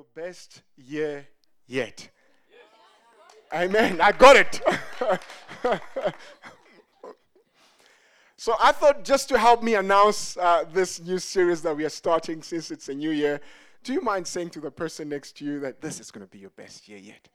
[0.00, 1.26] your best year
[1.66, 2.08] yet.
[3.52, 4.00] Amen.
[4.00, 4.62] I got it.
[8.36, 11.90] so I thought just to help me announce uh, this new series that we are
[11.90, 13.42] starting since it's a new year,
[13.84, 16.30] do you mind saying to the person next to you that this is going to
[16.30, 17.28] be your best year yet?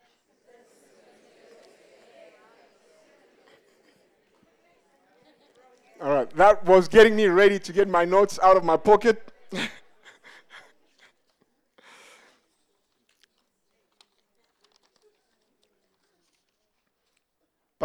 [6.02, 9.32] All right, that was getting me ready to get my notes out of my pocket.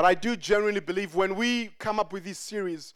[0.00, 2.94] but I do genuinely believe when we come up with these series,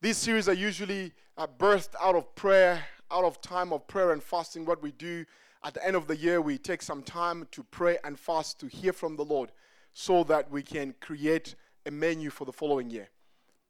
[0.00, 4.22] these series are usually uh, birthed out of prayer, out of time of prayer and
[4.22, 4.64] fasting.
[4.64, 5.26] What we do
[5.62, 8.66] at the end of the year, we take some time to pray and fast to
[8.66, 9.52] hear from the Lord
[9.92, 13.10] so that we can create a menu for the following year.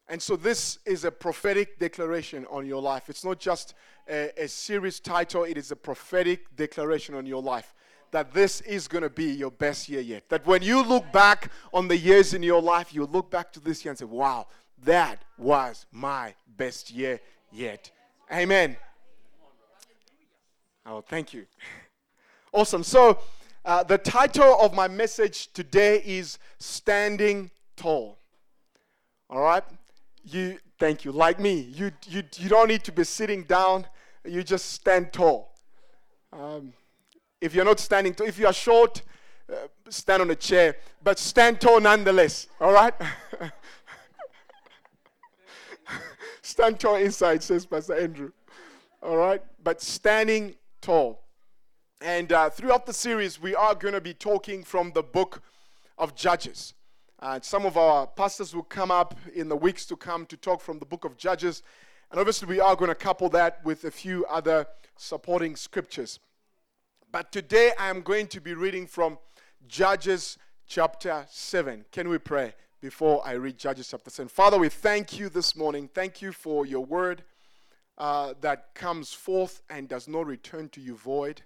[0.07, 3.09] And so this is a prophetic declaration on your life.
[3.09, 3.75] It's not just
[4.09, 7.75] a, a series title, it is a prophetic declaration on your life
[8.13, 10.29] that this is going to be your best year yet.
[10.29, 13.61] That when you look back on the years in your life, you look back to
[13.61, 14.47] this year and say, wow,
[14.85, 17.21] that was my best year
[17.53, 17.91] yet.
[18.33, 18.77] Amen.
[20.87, 21.47] Oh, thank you.
[22.51, 22.83] Awesome.
[22.83, 23.19] So,
[23.67, 28.17] uh, the title of my message today is Standing Tall.
[29.29, 29.63] All right?
[30.31, 33.87] you thank you like me you you, you don't need to be sitting down
[34.25, 35.55] you just stand tall
[36.33, 36.73] um,
[37.41, 39.03] if you're not standing tall if you are short
[39.51, 39.55] uh,
[39.89, 42.95] stand on a chair but stand tall nonetheless all right
[46.43, 48.31] stand tall inside says pastor andrew
[49.03, 51.23] all right but standing tall
[52.01, 55.43] and uh, throughout the series we are going to be talking from the book
[55.97, 56.75] of judges
[57.21, 60.61] and some of our pastors will come up in the weeks to come to talk
[60.61, 61.63] from the book of Judges.
[62.11, 64.67] And obviously, we are going to couple that with a few other
[64.97, 66.21] supporting scriptures.
[67.11, 69.17] But today, I am going to be reading from
[69.67, 70.37] Judges
[70.67, 71.87] chapter 7.
[71.91, 72.53] Can we pray
[72.83, 74.29] before I read Judges chapter 7?
[74.29, 75.89] Father, we thank you this morning.
[75.95, 77.23] Thank you for your word
[77.97, 81.41] uh, that comes forth and does not return to you void,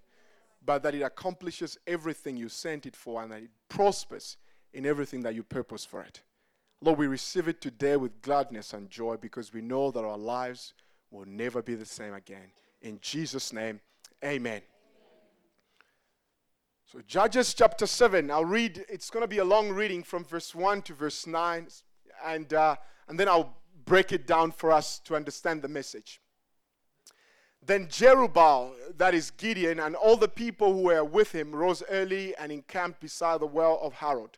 [0.65, 4.39] but that it accomplishes everything you sent it for and that it prospers
[4.73, 6.23] in everything that you purpose for it.
[6.81, 10.75] Lord, we receive it today with gladness and joy because we know that our lives
[11.13, 12.51] will never be the same again.
[12.81, 13.79] In Jesus' name,
[14.25, 14.63] amen.
[16.93, 20.55] So, Judges chapter 7, I'll read, it's going to be a long reading from verse
[20.55, 21.67] 1 to verse 9,
[22.23, 22.77] and, uh,
[23.09, 26.21] and then I'll break it down for us to understand the message.
[27.65, 32.37] Then Jerubbaal, that is Gideon, and all the people who were with him rose early
[32.37, 34.37] and encamped beside the well of Harod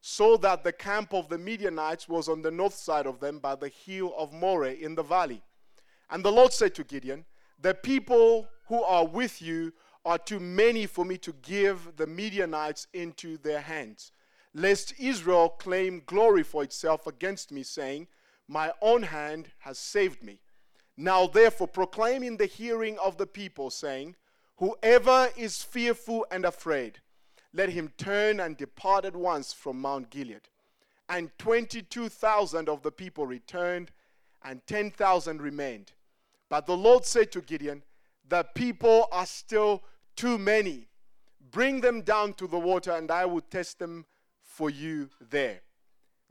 [0.00, 3.56] so that the camp of the Midianites was on the north side of them by
[3.56, 5.42] the hill of Moreh in the valley.
[6.10, 7.24] And the Lord said to Gideon,
[7.60, 9.72] The people who are with you
[10.04, 14.10] are too many for me to give the Midianites into their hands,
[14.54, 18.08] lest Israel claim glory for itself against me, saying,
[18.48, 20.40] My own hand has saved me.
[20.96, 24.16] Now therefore proclaim in the hearing of the people, saying,
[24.56, 27.00] Whoever is fearful and afraid,
[27.52, 30.48] let him turn and depart at once from Mount Gilead.
[31.08, 33.90] And 22,000 of the people returned,
[34.44, 35.92] and 10,000 remained.
[36.48, 37.82] But the Lord said to Gideon,
[38.28, 39.82] The people are still
[40.16, 40.88] too many.
[41.50, 44.06] Bring them down to the water, and I will test them
[44.42, 45.60] for you there.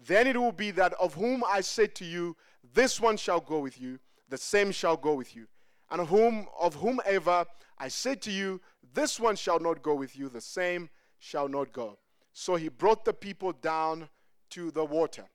[0.03, 2.35] Then it will be that of whom I said to you,
[2.73, 3.99] This one shall go with you,
[4.29, 5.47] the same shall go with you.
[5.89, 7.45] And of whom of whomever
[7.77, 8.61] I said to you,
[8.93, 11.99] This one shall not go with you, the same shall not go.
[12.33, 14.09] So he brought the people down
[14.51, 15.25] to the water.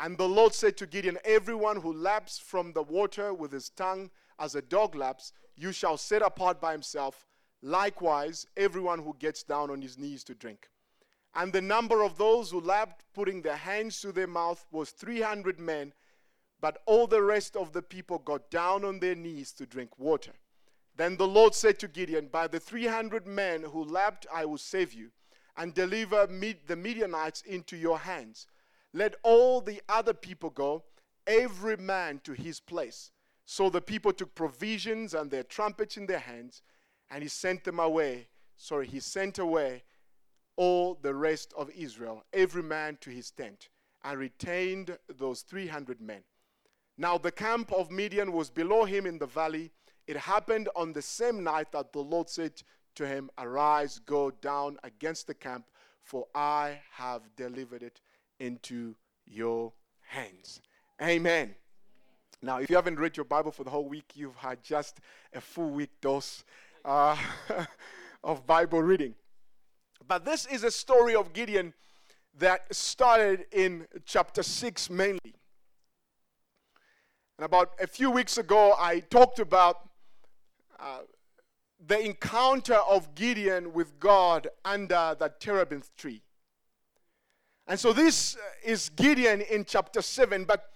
[0.00, 4.10] And the Lord said to Gideon, Everyone who laps from the water with his tongue
[4.38, 7.26] as a dog laps, you shall set apart by himself.
[7.62, 10.68] Likewise, everyone who gets down on his knees to drink.
[11.34, 15.58] And the number of those who lapped, putting their hands to their mouth, was 300
[15.58, 15.92] men.
[16.60, 20.32] But all the rest of the people got down on their knees to drink water.
[20.96, 24.92] Then the Lord said to Gideon, By the 300 men who lapped, I will save
[24.92, 25.10] you
[25.56, 28.46] and deliver the Midianites into your hands.
[28.92, 30.84] Let all the other people go,
[31.26, 33.10] every man to his place.
[33.44, 36.62] So the people took provisions and their trumpets in their hands,
[37.10, 38.28] and he sent them away.
[38.56, 39.82] Sorry, he sent away
[40.56, 43.68] all the rest of Israel, every man to his tent,
[44.02, 46.22] and retained those 300 men.
[46.96, 49.72] Now the camp of Midian was below him in the valley.
[50.06, 52.62] It happened on the same night that the Lord said
[52.94, 55.66] to him, Arise, go down against the camp,
[56.02, 58.00] for I have delivered it
[58.38, 58.94] into
[59.26, 60.60] your hands.
[61.02, 61.54] Amen.
[62.44, 65.00] Now, if you haven't read your Bible for the whole week, you've had just
[65.32, 66.44] a full week dose
[66.84, 67.16] uh,
[68.24, 69.14] of Bible reading.
[70.06, 71.72] But this is a story of Gideon
[72.38, 75.34] that started in chapter 6 mainly.
[77.38, 79.88] And about a few weeks ago, I talked about
[80.78, 80.98] uh,
[81.86, 86.20] the encounter of Gideon with God under the terebinth tree.
[87.66, 90.73] And so this is Gideon in chapter 7, but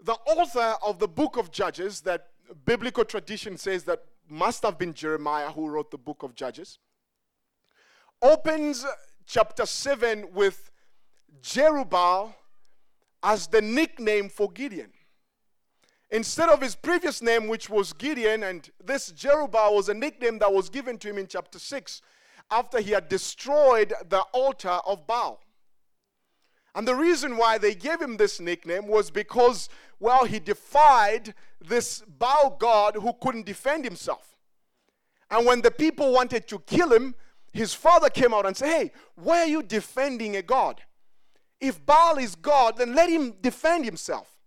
[0.00, 2.28] the author of the book of Judges, that
[2.64, 6.78] biblical tradition says that must have been Jeremiah who wrote the book of Judges,
[8.22, 8.84] opens
[9.26, 10.70] chapter 7 with
[11.42, 12.34] Jerubbaal
[13.22, 14.92] as the nickname for Gideon.
[16.10, 20.52] Instead of his previous name, which was Gideon, and this Jerubbaal was a nickname that
[20.52, 22.00] was given to him in chapter 6
[22.50, 25.40] after he had destroyed the altar of Baal.
[26.74, 29.68] And the reason why they gave him this nickname was because,
[30.00, 34.36] well, he defied this Baal god who couldn't defend himself.
[35.30, 37.14] And when the people wanted to kill him,
[37.52, 40.82] his father came out and said, Hey, why are you defending a god?
[41.60, 44.38] If Baal is God, then let him defend himself.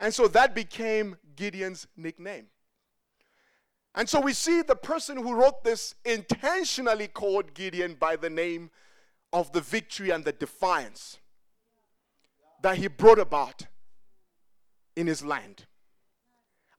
[0.00, 2.46] And so that became Gideon's nickname.
[3.94, 8.70] And so we see the person who wrote this intentionally called Gideon by the name
[9.32, 11.18] of the victory and the defiance
[12.62, 13.66] that he brought about
[14.96, 15.66] in his land.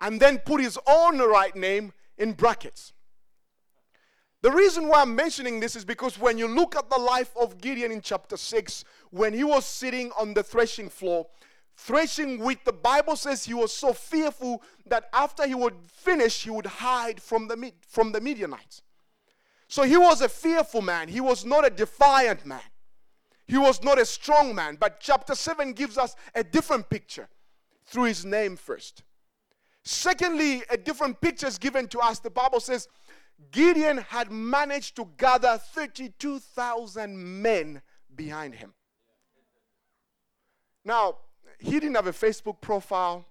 [0.02, 2.94] And then put his own right name in brackets.
[4.42, 7.60] The reason why I'm mentioning this is because when you look at the life of
[7.60, 11.26] Gideon in chapter 6, when he was sitting on the threshing floor,
[11.76, 16.52] threshing wheat, the Bible says he was so fearful that after he would finish, he
[16.52, 18.84] would hide from the, from the Midianites.
[19.68, 21.08] So he was a fearful man.
[21.08, 22.62] He was not a defiant man.
[23.48, 24.78] He was not a strong man.
[24.80, 27.28] But chapter 7 gives us a different picture
[27.86, 29.04] through his name first.
[29.84, 32.20] Secondly, a different picture is given to us.
[32.20, 32.88] The Bible says
[33.52, 37.82] Gideon had managed to gather 32,000 men
[38.16, 38.74] behind him.
[40.84, 41.18] Now,
[41.60, 43.26] he didn't have a Facebook profile.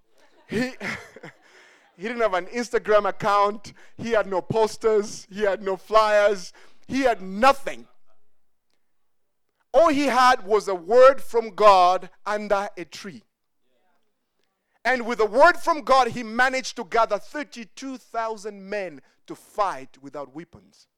[0.49, 0.61] He,
[1.97, 3.73] he didn't have an Instagram account.
[3.97, 5.27] He had no posters.
[5.31, 6.53] He had no flyers.
[6.87, 7.87] He had nothing.
[9.73, 13.25] All he had was a word from God under a tree.
[14.85, 20.35] And with a word from God, he managed to gather 32,000 men to fight without
[20.35, 20.89] weapons.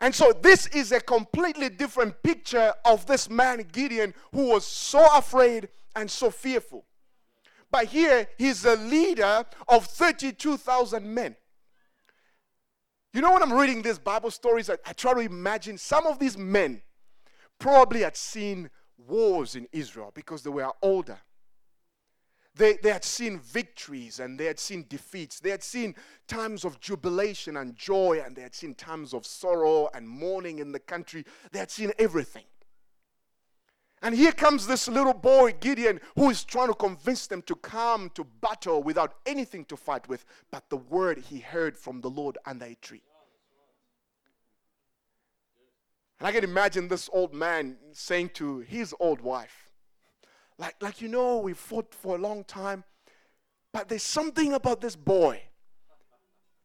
[0.00, 5.06] And so, this is a completely different picture of this man, Gideon, who was so
[5.16, 6.84] afraid and so fearful.
[7.70, 11.36] But here, he's a leader of 32,000 men.
[13.14, 16.18] You know, when I'm reading these Bible stories, I, I try to imagine some of
[16.18, 16.82] these men
[17.58, 18.70] probably had seen
[19.08, 21.18] wars in Israel because they were older.
[22.54, 25.40] They, they had seen victories and they had seen defeats.
[25.40, 25.94] They had seen
[26.28, 30.70] times of jubilation and joy, and they had seen times of sorrow and mourning in
[30.70, 31.24] the country.
[31.50, 32.44] They had seen everything.
[34.02, 38.10] And here comes this little boy, Gideon, who is trying to convince them to come
[38.14, 42.36] to battle without anything to fight with but the word he heard from the Lord
[42.44, 43.02] under a tree.
[46.22, 49.68] And I can imagine this old man saying to his old wife,
[50.56, 52.84] like, like you know, we fought for a long time,
[53.72, 55.42] but there's something about this boy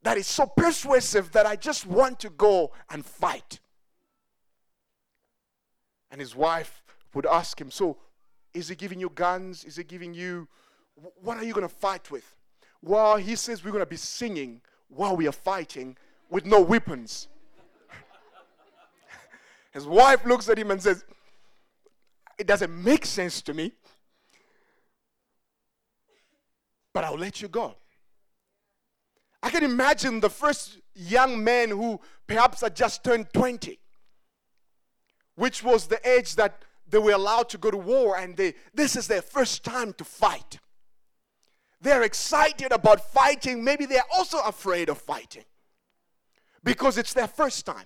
[0.04, 3.60] that is so persuasive that I just want to go and fight.
[6.12, 6.84] And his wife
[7.16, 7.98] would ask him, So,
[8.54, 9.64] is he giving you guns?
[9.64, 10.48] Is he giving you,
[11.24, 12.36] what are you going to fight with?
[12.84, 15.98] Well, he says we're going to be singing while we are fighting
[16.30, 17.28] with no weapons.
[19.72, 21.04] His wife looks at him and says,
[22.38, 23.74] It doesn't make sense to me.
[26.98, 27.76] but I'll let you go.
[29.44, 33.78] I can imagine the first young men who perhaps had just turned 20,
[35.36, 38.96] which was the age that they were allowed to go to war, and they, this
[38.96, 40.58] is their first time to fight.
[41.80, 43.64] They're excited about fighting.
[43.64, 45.46] Maybe they're also afraid of fighting
[46.64, 47.86] because it's their first time.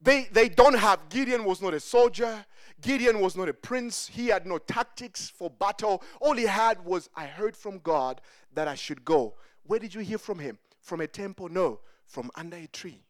[0.00, 2.44] They, they don't have, Gideon was not a soldier.
[2.80, 4.06] Gideon was not a prince.
[4.06, 6.02] He had no tactics for battle.
[6.20, 8.20] All he had was, I heard from God
[8.54, 9.34] that I should go.
[9.64, 10.58] Where did you hear from him?
[10.80, 11.48] From a temple?
[11.48, 13.02] No, from under a tree.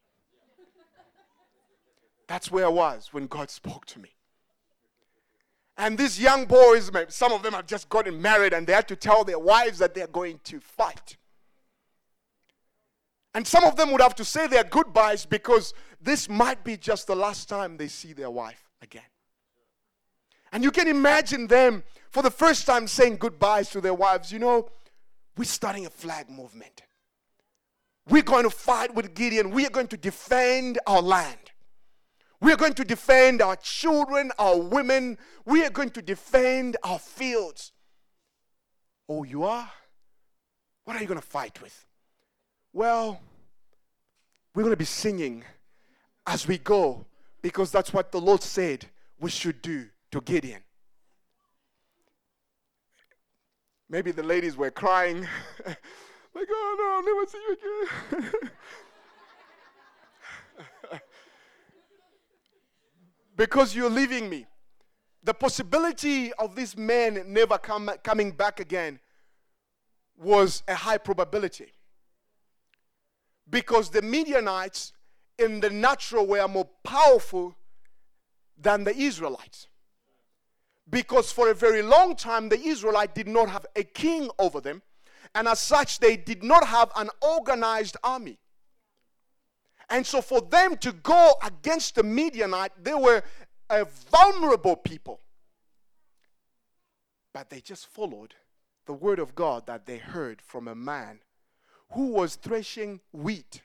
[2.28, 4.11] That's where I was when God spoke to me.
[5.78, 8.97] And these young boys, some of them have just gotten married and they had to
[8.97, 11.16] tell their wives that they're going to fight.
[13.35, 17.06] And some of them would have to say their goodbyes because this might be just
[17.06, 19.02] the last time they see their wife again.
[20.52, 24.32] And you can imagine them for the first time saying goodbyes to their wives.
[24.32, 24.68] You know,
[25.36, 26.82] we're starting a flag movement.
[28.08, 29.50] we're going to fight with Gideon.
[29.50, 31.50] We are going to defend our land.
[32.40, 35.18] We are going to defend our children, our women.
[35.44, 37.72] We are going to defend our fields.
[39.08, 39.70] Oh, you are?
[40.84, 41.84] What are you going to fight with?
[42.72, 43.20] Well,
[44.54, 45.44] we're going to be singing
[46.26, 47.06] as we go
[47.42, 48.87] because that's what the Lord said
[49.21, 50.62] we should do to Gideon.
[53.88, 55.21] Maybe the ladies were crying,
[55.66, 57.56] like, oh no, I'll never see you
[58.18, 58.50] again.
[63.37, 64.47] because you're leaving me.
[65.23, 68.99] The possibility of this man never come, coming back again
[70.16, 71.73] was a high probability.
[73.49, 74.92] Because the Midianites
[75.38, 77.55] in the natural were more powerful
[78.57, 79.69] than the Israelites.
[80.88, 84.83] Because for a very long time, the Israelite did not have a king over them,
[85.35, 88.38] and as such, they did not have an organized army.
[89.90, 93.23] And so, for them to go against the Midianite, they were
[93.69, 95.21] a vulnerable people.
[97.33, 98.35] But they just followed
[98.87, 101.21] the word of God that they heard from a man
[101.93, 103.62] who was threshing wheat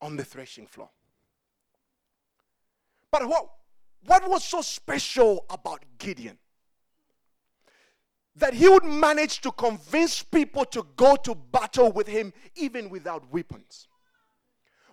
[0.00, 0.90] on the threshing floor.
[3.10, 3.48] But what,
[4.04, 6.38] what was so special about Gideon?
[8.38, 13.30] that he would manage to convince people to go to battle with him even without
[13.32, 13.88] weapons.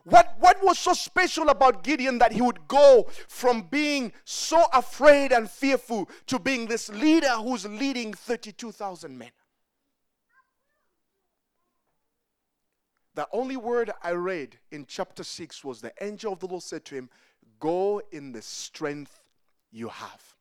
[0.03, 5.31] What, what was so special about Gideon that he would go from being so afraid
[5.31, 9.31] and fearful to being this leader who's leading 32,000 men?
[13.15, 16.85] The only word I read in chapter 6 was the angel of the Lord said
[16.85, 17.09] to him,
[17.59, 19.21] Go in the strength
[19.71, 20.35] you have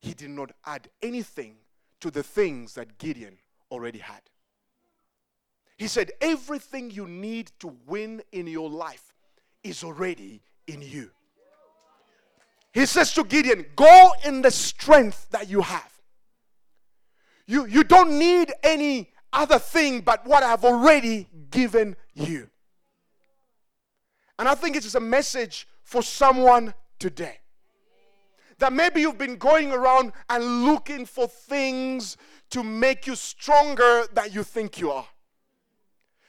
[0.00, 1.56] he did not add anything
[2.00, 3.38] to the things that Gideon
[3.70, 4.22] already had.
[5.76, 9.14] He said, Everything you need to win in your life
[9.62, 11.10] is already in you.
[12.72, 15.92] He says to Gideon, Go in the strength that you have.
[17.46, 22.48] You, you don't need any other thing but what I've already given you.
[24.38, 27.40] And I think it is a message for someone today
[28.58, 32.16] that maybe you've been going around and looking for things
[32.50, 35.06] to make you stronger than you think you are.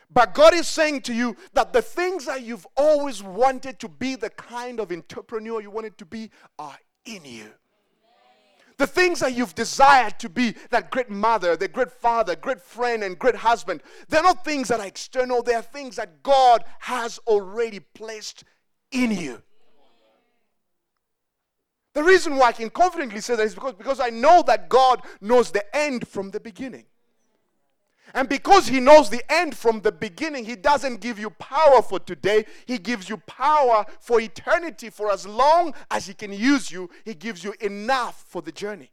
[0.10, 4.16] But God is saying to you that the things that you've always wanted to be
[4.16, 7.52] the kind of entrepreneur you wanted to be are in you.
[8.82, 13.04] The things that you've desired to be that great mother, the great father, great friend,
[13.04, 17.80] and great husband, they're not things that are external, they're things that God has already
[17.80, 18.44] placed
[18.92, 19.44] in you.
[21.94, 25.04] The reason why I can confidently say that is because, because I know that God
[25.22, 26.86] knows the end from the beginning.
[28.14, 32.00] And because He knows the end from the beginning, He doesn't give you power for
[32.00, 32.46] today.
[32.66, 34.90] He gives you power for eternity.
[34.90, 38.92] For as long as He can use you, He gives you enough for the journey.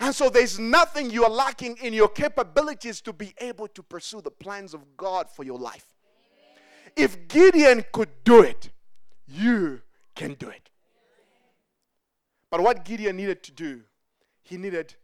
[0.00, 4.20] And so there's nothing you are lacking in your capabilities to be able to pursue
[4.20, 5.86] the plans of God for your life.
[6.96, 8.70] If Gideon could do it,
[9.26, 9.82] you
[10.14, 10.70] can do it.
[12.50, 13.82] But what Gideon needed to do,
[14.42, 14.94] he needed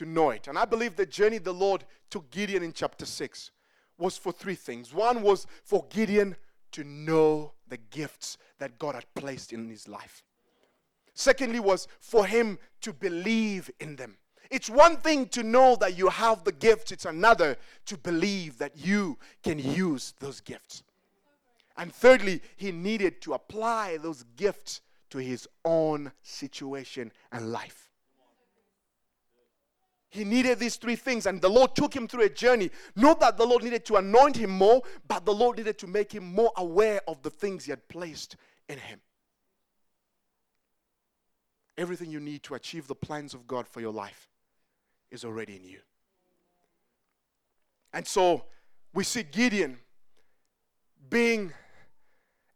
[0.00, 0.48] to know it.
[0.48, 3.50] And I believe the journey the Lord took Gideon in chapter 6
[3.98, 4.94] was for three things.
[4.94, 6.36] One was for Gideon
[6.72, 10.24] to know the gifts that God had placed in his life.
[11.12, 14.16] Secondly, was for him to believe in them.
[14.50, 18.78] It's one thing to know that you have the gifts, it's another to believe that
[18.78, 20.82] you can use those gifts.
[21.76, 24.80] And thirdly, he needed to apply those gifts
[25.10, 27.89] to his own situation and life.
[30.10, 32.70] He needed these three things, and the Lord took him through a journey.
[32.96, 36.12] Not that the Lord needed to anoint him more, but the Lord needed to make
[36.12, 38.36] him more aware of the things he had placed
[38.68, 39.00] in him.
[41.78, 44.28] Everything you need to achieve the plans of God for your life
[45.12, 45.78] is already in you.
[47.92, 48.44] And so
[48.92, 49.78] we see Gideon
[51.08, 51.52] being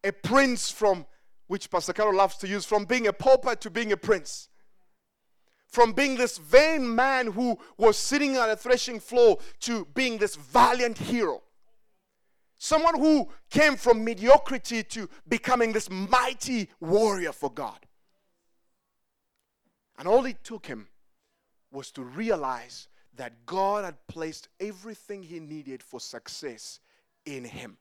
[0.02, 1.06] a prince from
[1.46, 4.49] which Pastor Carol loves to use, from being a pauper to being a prince.
[5.74, 10.36] From being this vain man who was sitting on a threshing floor to being this
[10.36, 11.42] valiant hero.
[12.58, 17.80] Someone who came from mediocrity to becoming this mighty warrior for God.
[19.98, 20.86] And all it took him
[21.72, 26.78] was to realize that God had placed everything he needed for success
[27.26, 27.78] in him.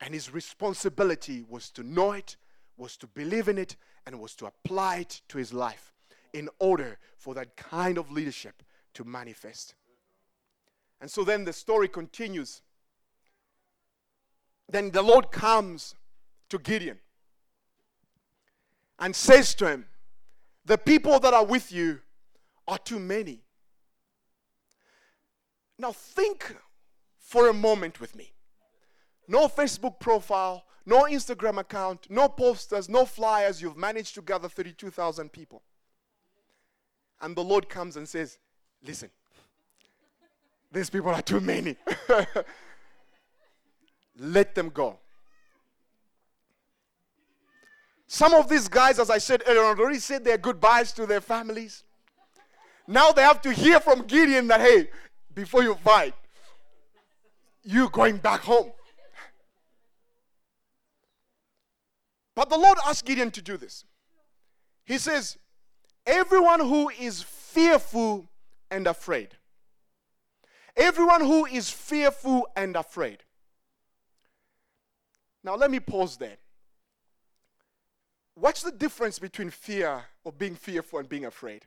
[0.00, 2.36] And his responsibility was to know it
[2.76, 3.76] was to believe in it
[4.06, 5.92] and was to apply it to his life
[6.32, 8.62] in order for that kind of leadership
[8.94, 9.74] to manifest.
[11.00, 12.62] And so then the story continues.
[14.68, 15.94] Then the Lord comes
[16.48, 16.98] to Gideon
[18.98, 19.86] and says to him,
[20.64, 22.00] The people that are with you
[22.68, 23.42] are too many.
[25.78, 26.56] Now think
[27.18, 28.32] for a moment with me.
[29.26, 33.60] No Facebook profile, no Instagram account, no posters, no flyers.
[33.60, 35.62] You've managed to gather 32,000 people.
[37.22, 38.38] And the Lord comes and says,
[38.84, 39.10] Listen,
[40.72, 41.76] these people are too many.
[44.18, 44.98] Let them go.
[48.08, 51.84] Some of these guys, as I said earlier, already said their goodbyes to their families.
[52.86, 54.90] Now they have to hear from Gideon that, hey,
[55.34, 56.14] before you fight,
[57.62, 58.72] you're going back home.
[62.34, 63.84] But the Lord asked Gideon to do this.
[64.84, 65.38] He says,
[66.06, 68.28] Everyone who is fearful
[68.70, 69.28] and afraid.
[70.76, 73.18] Everyone who is fearful and afraid.
[75.44, 76.38] Now, let me pause there.
[78.34, 81.66] What's the difference between fear or being fearful and being afraid?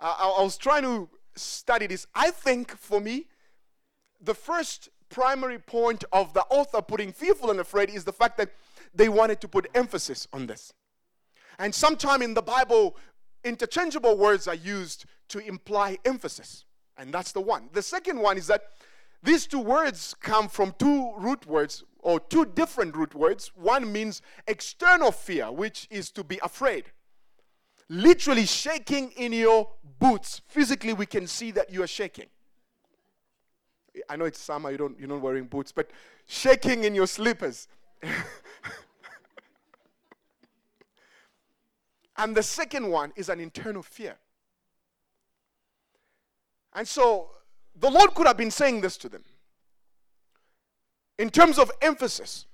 [0.00, 2.06] I, I was trying to study this.
[2.14, 3.26] I think for me,
[4.20, 8.50] the first primary point of the author putting fearful and afraid is the fact that
[8.94, 10.72] they wanted to put emphasis on this.
[11.58, 12.96] And sometime in the Bible,
[13.44, 16.64] interchangeable words are used to imply emphasis.
[16.96, 17.68] And that's the one.
[17.72, 18.64] The second one is that
[19.22, 23.52] these two words come from two root words or two different root words.
[23.54, 26.86] One means external fear, which is to be afraid.
[27.88, 29.68] Literally shaking in your
[30.00, 30.40] boots.
[30.48, 32.26] Physically, we can see that you are shaking.
[34.08, 35.90] I know it's summer, you don't, you're not wearing boots, but
[36.26, 37.68] shaking in your slippers.
[42.16, 44.16] and the second one is an internal fear.
[46.74, 47.30] And so
[47.74, 49.24] the Lord could have been saying this to them.
[51.18, 52.46] In terms of emphasis,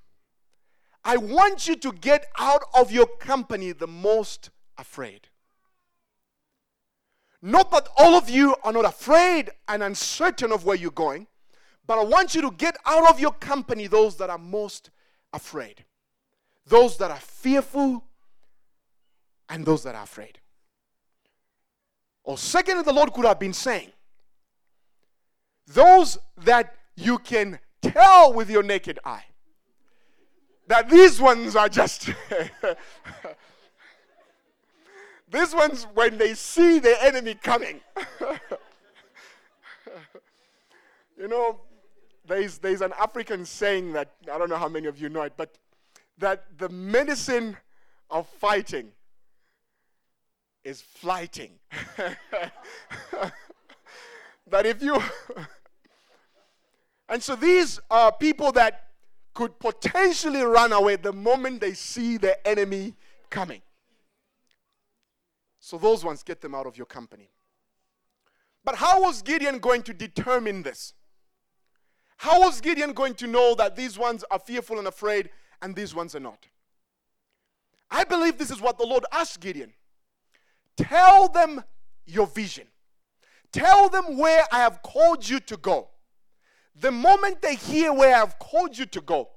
[1.04, 5.28] I want you to get out of your company the most afraid.
[7.40, 11.28] Not that all of you are not afraid and uncertain of where you're going,
[11.86, 14.90] but I want you to get out of your company those that are most
[15.32, 15.84] afraid,
[16.66, 18.04] those that are fearful,
[19.48, 20.38] and those that are afraid.
[22.24, 23.90] Or, secondly, the Lord could have been saying,
[25.66, 29.24] those that you can tell with your naked eye
[30.66, 32.06] that these ones are just.
[35.30, 37.80] these ones, when they see the enemy coming,
[41.18, 41.60] you know,
[42.26, 45.32] there's, there's an African saying that, I don't know how many of you know it,
[45.36, 45.56] but
[46.18, 47.56] that the medicine
[48.10, 48.92] of fighting
[50.68, 51.52] is flighting.
[54.46, 55.02] that if you
[57.08, 58.90] and so these are people that
[59.32, 62.94] could potentially run away the moment they see the enemy
[63.30, 63.62] coming.
[65.58, 67.30] So those ones get them out of your company.
[68.64, 70.92] But how was Gideon going to determine this?
[72.18, 75.30] How was Gideon going to know that these ones are fearful and afraid
[75.62, 76.46] and these ones are not?
[77.90, 79.72] I believe this is what the Lord asked Gideon.
[80.78, 81.62] Tell them
[82.06, 82.68] your vision.
[83.52, 85.88] Tell them where I have called you to go.
[86.80, 89.28] The moment they hear where I've called you to go,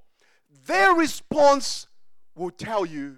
[0.67, 1.87] their response
[2.35, 3.17] will tell you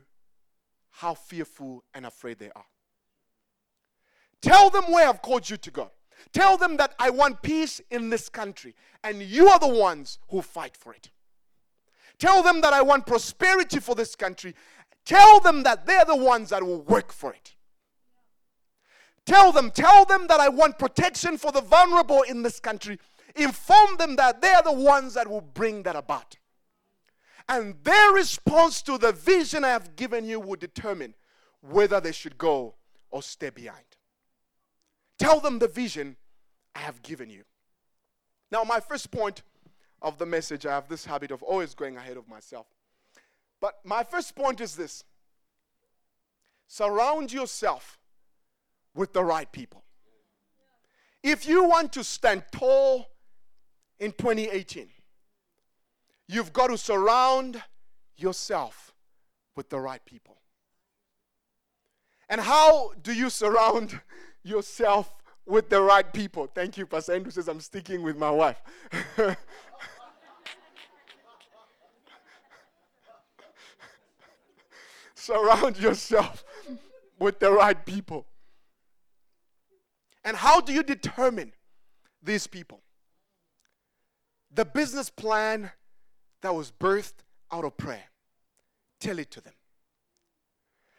[0.91, 2.65] how fearful and afraid they are.
[4.41, 5.91] Tell them where I've called you to go.
[6.31, 10.41] Tell them that I want peace in this country, and you are the ones who
[10.41, 11.09] fight for it.
[12.19, 14.55] Tell them that I want prosperity for this country.
[15.05, 17.52] Tell them that they're the ones that will work for it.
[19.25, 22.99] Tell them, tell them that I want protection for the vulnerable in this country
[23.35, 26.37] inform them that they are the ones that will bring that about.
[27.49, 31.13] And their response to the vision I have given you will determine
[31.61, 32.75] whether they should go
[33.09, 33.85] or stay behind.
[35.19, 36.17] Tell them the vision
[36.75, 37.43] I have given you.
[38.51, 39.41] Now, my first point
[40.01, 42.67] of the message, I have this habit of always going ahead of myself.
[43.59, 45.03] But my first point is this
[46.67, 47.99] surround yourself
[48.93, 49.83] with the right people.
[51.21, 53.07] If you want to stand tall
[54.03, 54.89] in 2018.
[56.27, 57.63] You've got to surround
[58.17, 58.93] yourself
[59.55, 60.37] with the right people.
[62.27, 64.01] And how do you surround
[64.43, 65.13] yourself
[65.45, 66.47] with the right people?
[66.53, 68.61] Thank you, Pastor Andrew says I'm sticking with my wife.
[75.15, 76.43] surround yourself
[77.19, 78.25] with the right people.
[80.23, 81.53] And how do you determine
[82.21, 82.83] these people?
[84.53, 85.71] the business plan
[86.41, 88.05] that was birthed out of prayer.
[88.99, 89.53] Tell it to them.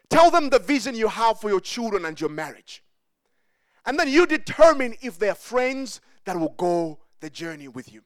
[0.09, 2.83] Tell them the vision you have for your children and your marriage.
[3.85, 8.01] And then you determine if they're friends that will go the journey with you.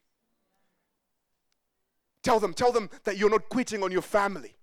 [2.22, 4.56] Tell them, tell them that you're not quitting on your family.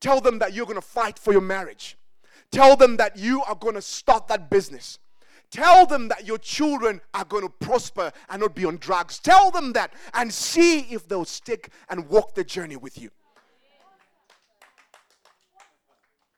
[0.00, 1.98] Tell them that you're going to fight for your marriage.
[2.50, 4.98] Tell them that you are going to start that business.
[5.50, 9.18] Tell them that your children are going to prosper and not be on drugs.
[9.18, 13.10] Tell them that and see if they'll stick and walk the journey with you.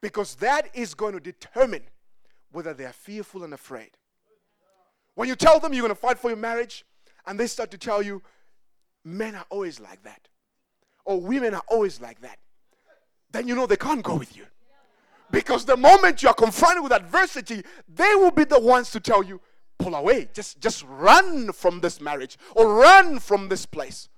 [0.02, 1.82] Because that is going to determine
[2.52, 3.90] whether they are fearful and afraid.
[5.14, 6.84] When you tell them you're going to fight for your marriage,
[7.26, 8.22] and they start to tell you,
[9.04, 10.28] men are always like that,
[11.04, 12.38] or women are always like that,
[13.32, 14.44] then you know they can't go with you.
[15.30, 19.22] Because the moment you are confronted with adversity, they will be the ones to tell
[19.22, 19.40] you,
[19.78, 24.08] pull away, just, just run from this marriage or run from this place.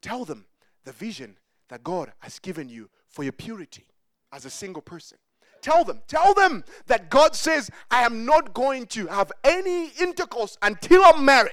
[0.00, 0.46] Tell them
[0.84, 3.86] the vision that God has given you for your purity
[4.32, 5.18] as a single person.
[5.60, 10.58] Tell them, tell them that God says, I am not going to have any intercourse
[10.60, 11.52] until I'm married.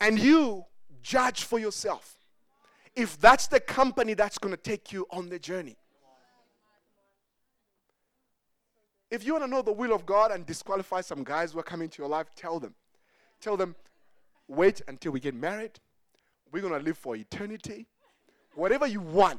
[0.00, 0.66] And you
[1.02, 2.17] judge for yourself
[2.98, 5.76] if that's the company that's going to take you on the journey.
[9.08, 11.62] If you want to know the will of God and disqualify some guys who are
[11.62, 12.74] coming to your life, tell them.
[13.40, 13.76] Tell them,
[14.48, 15.78] wait until we get married.
[16.50, 17.86] We're going to live for eternity.
[18.56, 19.38] Whatever you want,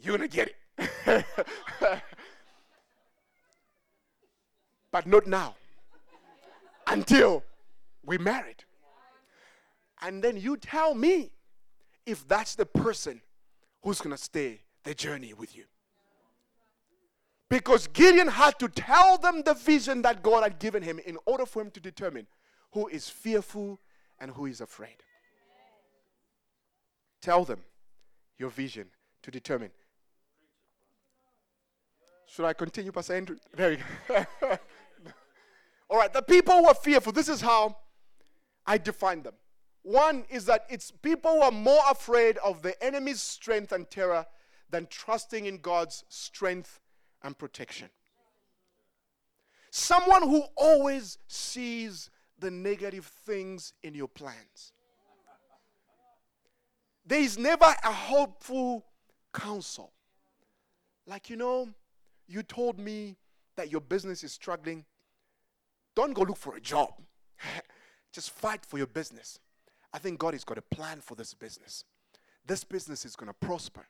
[0.00, 1.24] you're going to get it.
[4.90, 5.54] but not now.
[6.88, 7.44] Until
[8.04, 8.64] we're married.
[10.02, 11.30] And then you tell me
[12.06, 13.20] if that's the person
[13.82, 15.64] who's going to stay the journey with you.
[17.48, 21.44] Because Gideon had to tell them the vision that God had given him in order
[21.44, 22.26] for him to determine
[22.72, 23.78] who is fearful
[24.18, 24.96] and who is afraid.
[27.20, 27.60] Tell them
[28.38, 28.86] your vision
[29.22, 29.70] to determine.
[32.26, 33.36] Should I continue, Pastor Andrew?
[33.54, 34.24] There you go.
[35.90, 37.76] All right, the people were fearful, this is how
[38.66, 39.34] I define them.
[39.82, 44.26] One is that it's people who are more afraid of the enemy's strength and terror
[44.70, 46.80] than trusting in God's strength
[47.22, 47.88] and protection.
[49.70, 54.72] Someone who always sees the negative things in your plans.
[57.04, 58.84] There is never a hopeful
[59.32, 59.92] counsel.
[61.06, 61.70] Like, you know,
[62.28, 63.16] you told me
[63.56, 64.84] that your business is struggling.
[65.96, 66.92] Don't go look for a job.
[68.12, 69.40] Just fight for your business.
[69.92, 71.84] I think God has got a plan for this business.
[72.46, 73.86] This business is going to prosper.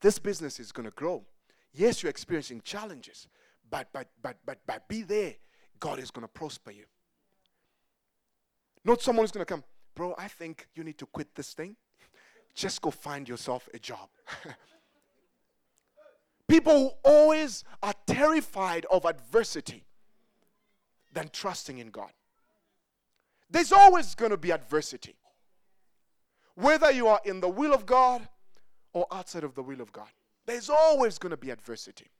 [0.00, 1.24] This business is going to grow.
[1.72, 3.28] Yes, you're experiencing challenges,
[3.70, 5.34] but but but but but be there.
[5.78, 6.84] God is going to prosper you.
[8.84, 10.14] Not someone who's going to come, bro.
[10.18, 11.76] I think you need to quit this thing.
[12.54, 14.08] Just go find yourself a job.
[16.48, 19.84] People always are terrified of adversity
[21.12, 22.10] than trusting in God.
[23.50, 25.14] There's always going to be adversity.
[26.54, 28.28] Whether you are in the will of God
[28.92, 30.08] or outside of the will of God,
[30.46, 32.10] there's always going to be adversity.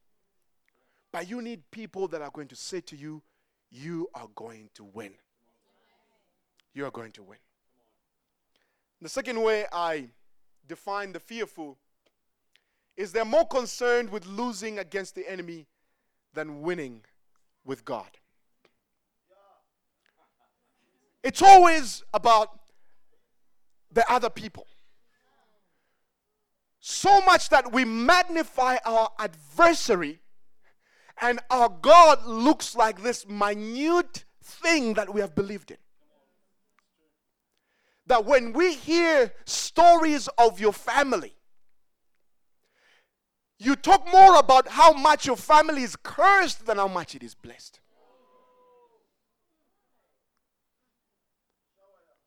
[1.12, 3.22] But you need people that are going to say to you,
[3.70, 5.12] You are going to win.
[6.74, 7.38] You are going to win.
[9.02, 10.08] The second way I
[10.66, 11.76] define the fearful
[12.96, 15.66] is they're more concerned with losing against the enemy
[16.34, 17.02] than winning
[17.64, 18.08] with God.
[21.22, 22.61] It's always about
[23.92, 24.66] the other people.
[26.80, 30.20] So much that we magnify our adversary,
[31.20, 35.76] and our God looks like this minute thing that we have believed in.
[38.06, 41.34] That when we hear stories of your family,
[43.58, 47.36] you talk more about how much your family is cursed than how much it is
[47.36, 47.78] blessed.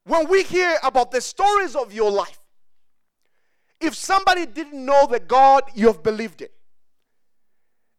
[0.05, 2.39] When we hear about the stories of your life,
[3.81, 6.49] if somebody didn't know the God you have believed in,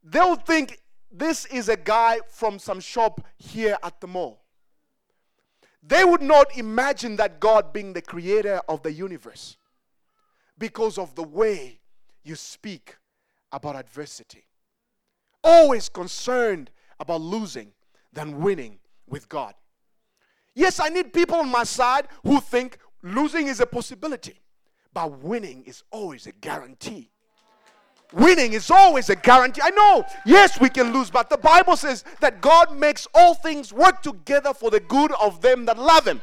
[0.03, 4.43] they'll think this is a guy from some shop here at the mall.
[5.83, 9.57] They would not imagine that God being the creator of the universe
[10.59, 11.81] because of the way
[12.25, 12.97] you speak
[13.53, 14.45] about adversity.
[15.45, 17.73] Always concerned about losing
[18.13, 19.55] than winning with God.
[20.57, 24.41] Yes, I need people on my side who think losing is a possibility,
[24.95, 27.11] but winning is always a guarantee.
[28.15, 29.61] Winning is always a guarantee.
[29.63, 33.71] I know, yes, we can lose, but the Bible says that God makes all things
[33.71, 36.23] work together for the good of them that love Him.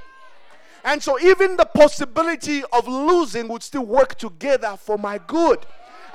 [0.83, 5.59] And so, even the possibility of losing would still work together for my good.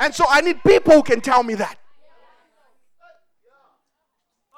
[0.01, 1.79] And so, I need people who can tell me that.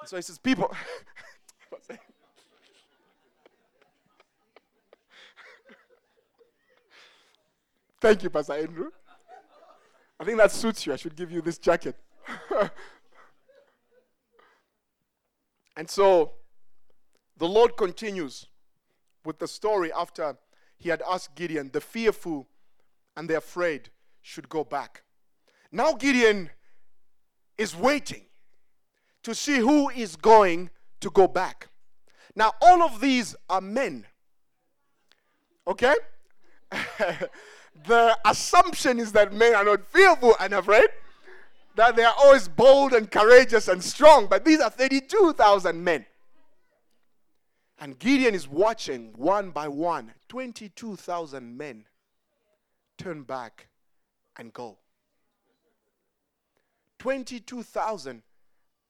[0.06, 0.74] So, he says, People.
[8.00, 8.90] Thank you, Pastor Andrew.
[10.18, 10.92] I think that suits you.
[10.92, 11.96] I should give you this jacket.
[15.76, 16.32] and so
[17.36, 18.46] the Lord continues
[19.24, 20.36] with the story after
[20.78, 22.48] he had asked Gideon, the fearful
[23.16, 23.90] and the afraid
[24.22, 25.02] should go back.
[25.70, 26.50] Now Gideon
[27.58, 28.24] is waiting
[29.22, 31.68] to see who is going to go back.
[32.34, 34.06] Now, all of these are men.
[35.66, 35.94] Okay?
[37.86, 40.88] the assumption is that men are not fearful and afraid,
[41.76, 46.04] that they are always bold and courageous and strong, but these are 32,000 men.
[47.78, 51.86] And Gideon is watching one by one 22,000 men
[52.98, 53.68] turn back
[54.36, 54.76] and go.
[56.98, 58.22] 22,000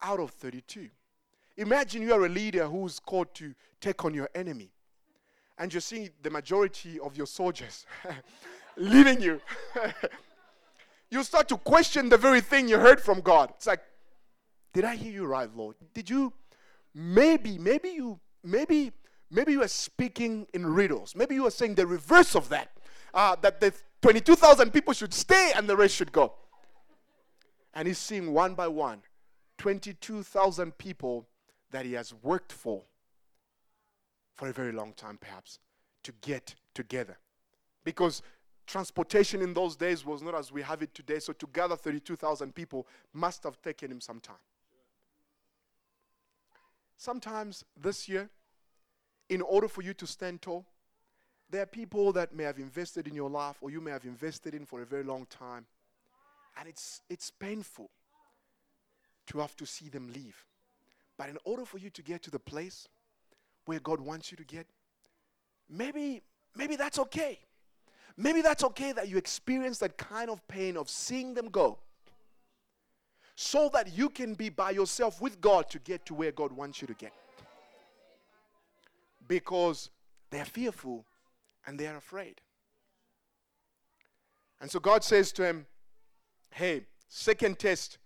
[0.03, 0.89] out of 32.
[1.57, 4.73] Imagine you are a leader who's called to take on your enemy,
[5.59, 7.87] and you're seeing the majority of your soldiers
[8.77, 9.41] leaving you.
[11.11, 13.51] you start to question the very thing you heard from God.
[13.57, 13.81] It's like,
[14.73, 15.77] did I hear you right, Lord?
[15.95, 16.33] Did you
[16.95, 18.93] maybe, maybe you, maybe,
[19.31, 21.15] maybe you are speaking in riddles.
[21.15, 22.71] Maybe you are saying the reverse of that.
[23.13, 26.35] Uh, that the 22,000 people should stay and the rest should go.
[27.75, 29.03] And he's seeing one by one
[29.59, 31.29] 22,000 people
[31.71, 32.83] that he has worked for
[34.37, 35.59] for a very long time, perhaps,
[36.03, 37.19] to get together.
[37.85, 38.23] Because
[38.71, 41.19] transportation in those days was not as we have it today.
[41.19, 44.37] So to gather 32,000 people must have taken him some time.
[46.97, 48.29] Sometimes this year,
[49.29, 50.67] in order for you to stand tall,
[51.51, 54.55] there are people that may have invested in your life or you may have invested
[54.55, 55.67] in for a very long time.
[56.59, 57.91] And it's, it's painful
[59.29, 60.45] to have to see them leave.
[61.17, 62.87] But in order for you to get to the place
[63.65, 64.67] where God wants you to get,
[65.69, 66.23] maybe,
[66.55, 67.41] maybe that's okay.
[68.17, 71.79] Maybe that's okay that you experience that kind of pain of seeing them go
[73.35, 76.83] so that you can be by yourself with God to get to where God wants
[76.83, 77.13] you to get.
[79.27, 79.89] Because
[80.31, 81.07] they're fearful
[81.67, 82.41] and they're afraid.
[84.61, 85.67] And so God says to him,
[86.51, 87.99] Hey, second test,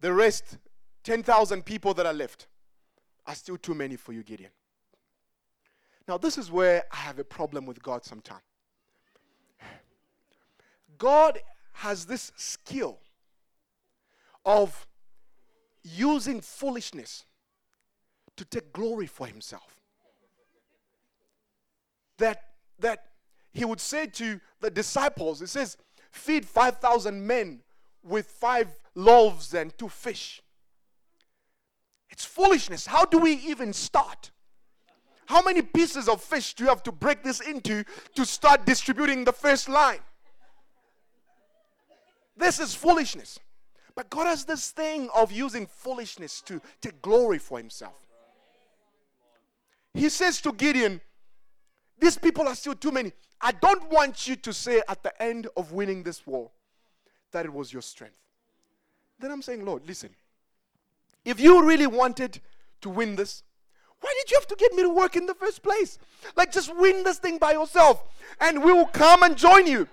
[0.00, 0.56] the rest,
[1.04, 2.46] 10,000 people that are left,
[3.26, 4.52] are still too many for you, Gideon.
[6.08, 8.42] Now, this is where I have a problem with God sometimes.
[11.00, 11.40] God
[11.72, 12.98] has this skill
[14.44, 14.86] of
[15.82, 17.24] using foolishness
[18.36, 19.80] to take glory for himself.
[22.18, 22.42] That,
[22.78, 23.06] that
[23.52, 25.78] he would say to the disciples, it says,
[26.12, 27.62] feed 5,000 men
[28.02, 30.42] with five loaves and two fish.
[32.10, 32.86] It's foolishness.
[32.86, 34.30] How do we even start?
[35.24, 37.84] How many pieces of fish do you have to break this into
[38.16, 40.00] to start distributing the first line?
[42.40, 43.38] This is foolishness.
[43.94, 48.06] But God has this thing of using foolishness to take glory for himself.
[49.92, 51.00] He says to Gideon,
[51.98, 53.12] These people are still too many.
[53.42, 56.50] I don't want you to say at the end of winning this war
[57.32, 58.18] that it was your strength.
[59.18, 60.10] Then I'm saying, Lord, listen.
[61.24, 62.40] If you really wanted
[62.80, 63.42] to win this,
[64.00, 65.98] why did you have to get me to work in the first place?
[66.36, 68.02] Like, just win this thing by yourself,
[68.40, 69.86] and we will come and join you.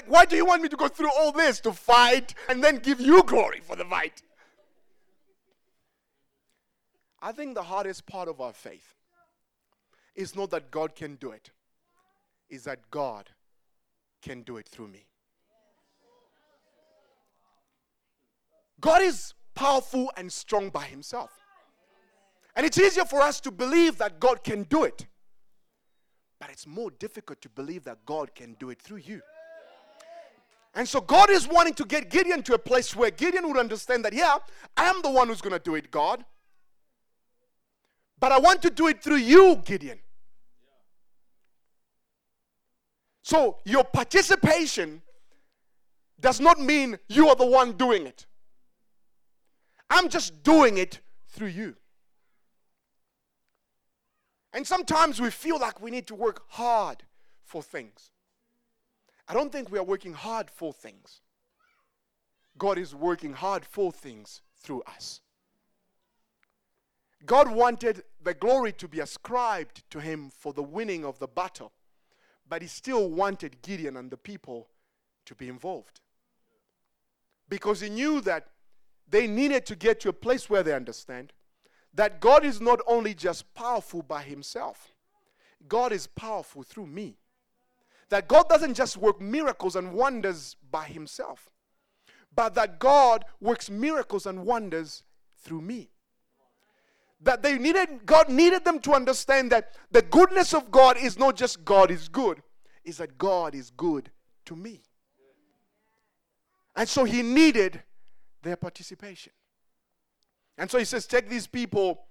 [0.00, 2.76] Like, why do you want me to go through all this to fight and then
[2.76, 4.22] give you glory for the fight?
[7.20, 8.94] I think the hardest part of our faith
[10.14, 11.50] is not that God can do it,
[12.48, 13.28] is that God
[14.22, 15.04] can do it through me.
[18.80, 21.30] God is powerful and strong by himself.
[22.56, 25.06] And it's easier for us to believe that God can do it.
[26.38, 29.20] But it's more difficult to believe that God can do it through you.
[30.74, 34.04] And so God is wanting to get Gideon to a place where Gideon would understand
[34.04, 34.38] that, yeah,
[34.76, 36.24] I am the one who's going to do it, God.
[38.20, 39.98] But I want to do it through you, Gideon.
[43.22, 45.02] So your participation
[46.20, 48.26] does not mean you are the one doing it.
[49.88, 51.76] I'm just doing it through you.
[54.52, 57.04] And sometimes we feel like we need to work hard
[57.44, 58.10] for things.
[59.30, 61.20] I don't think we are working hard for things.
[62.58, 65.20] God is working hard for things through us.
[67.24, 71.70] God wanted the glory to be ascribed to him for the winning of the battle,
[72.48, 74.66] but he still wanted Gideon and the people
[75.26, 76.00] to be involved.
[77.48, 78.48] Because he knew that
[79.08, 81.32] they needed to get to a place where they understand
[81.94, 84.92] that God is not only just powerful by himself,
[85.68, 87.19] God is powerful through me.
[88.10, 91.48] That God doesn't just work miracles and wonders by himself,
[92.34, 95.04] but that God works miracles and wonders
[95.38, 95.90] through me.
[97.22, 101.36] That they needed god needed them to understand that the goodness of god is not
[101.36, 102.42] just god is good
[102.82, 104.10] is that god is good
[104.46, 104.82] to me.
[106.74, 107.82] And so he needed
[108.42, 109.32] their participation.
[110.56, 112.04] And so he says take these people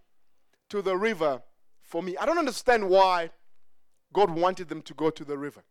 [0.69, 1.41] to the river
[1.81, 2.15] for me.
[2.17, 3.31] I don't understand why
[4.13, 5.63] god wanted them to go to the river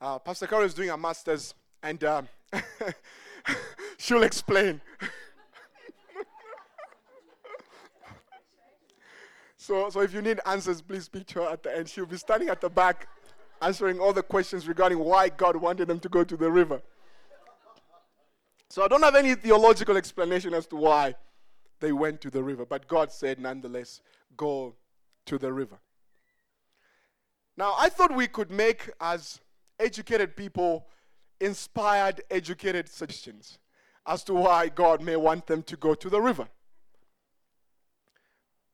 [0.00, 2.22] uh, pastor Carol is doing a master's and uh,
[3.98, 4.80] she'll explain
[9.68, 11.90] So, so if you need answers, please speak to her at the end.
[11.90, 13.06] She'll be standing at the back
[13.60, 16.80] answering all the questions regarding why God wanted them to go to the river.
[18.70, 21.16] So I don't have any theological explanation as to why
[21.80, 24.00] they went to the river, but God said, nonetheless,
[24.38, 24.74] go
[25.26, 25.78] to the river.
[27.58, 29.38] Now, I thought we could make, as
[29.78, 30.86] educated people,
[31.40, 33.58] inspired, educated suggestions
[34.06, 36.48] as to why God may want them to go to the river.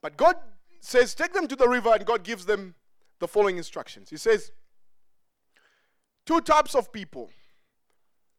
[0.01, 0.37] But God
[0.81, 2.75] says, Take them to the river, and God gives them
[3.19, 4.11] the following instructions.
[4.11, 4.53] He says,
[6.27, 7.31] Two types of people.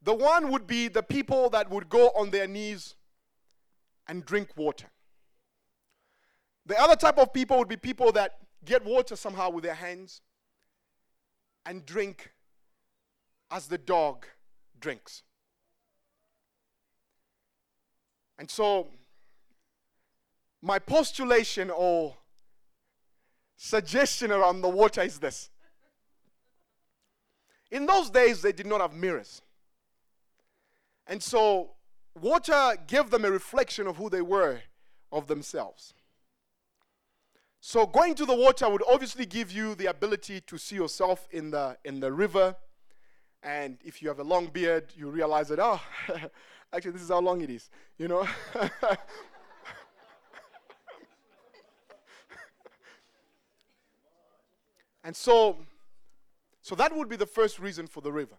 [0.02, 2.96] The one would be the people that would go on their knees
[4.08, 4.88] and drink water.
[6.68, 10.22] The other type of people would be people that get water somehow with their hands
[11.66, 12.32] and drink
[13.52, 14.26] as the dog
[14.80, 15.24] drinks.
[18.38, 18.88] And so,
[20.62, 22.16] my postulation or
[23.56, 25.50] suggestion around the water is this.
[27.72, 29.42] In those days, they did not have mirrors.
[31.08, 31.72] And so,
[32.20, 34.60] water gave them a reflection of who they were
[35.12, 35.94] of themselves.
[37.60, 41.52] So, going to the water would obviously give you the ability to see yourself in
[41.52, 42.56] the, in the river.
[43.46, 45.80] And if you have a long beard, you realize that, oh,
[46.74, 48.28] actually, this is how long it is, you know?
[55.06, 55.58] And so,
[56.62, 58.38] so that would be the first reason for the river.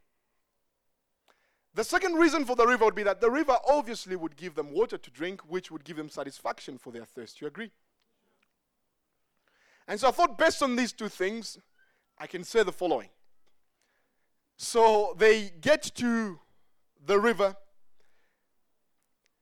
[1.75, 4.73] The second reason for the river would be that the river obviously would give them
[4.73, 7.41] water to drink, which would give them satisfaction for their thirst.
[7.41, 7.71] You agree?
[9.87, 11.57] And so I thought, based on these two things,
[12.19, 13.11] I can say the following.
[14.57, 16.41] So they get to
[17.05, 17.57] the river.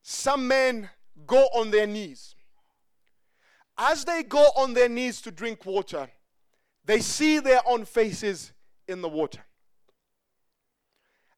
[0.02, 0.90] Some men
[1.26, 2.34] go on their knees.
[3.76, 6.08] As they go on their knees to drink water,
[6.84, 8.52] they see their own faces
[8.86, 9.44] in the water.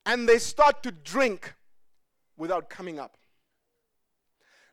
[0.05, 1.55] And they start to drink
[2.37, 3.17] without coming up.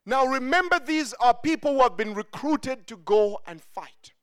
[0.06, 4.14] Now, remember, these are people who have been recruited to go and fight.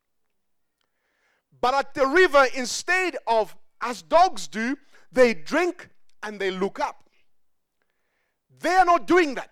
[1.60, 4.76] But at the river, instead of as dogs do,
[5.12, 5.88] they drink
[6.22, 7.04] and they look up.
[8.60, 9.50] They are not doing that.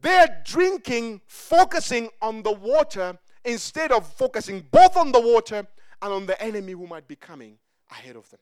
[0.00, 5.66] They're drinking, focusing on the water instead of focusing both on the water
[6.00, 7.58] and on the enemy who might be coming
[7.90, 8.40] ahead of them.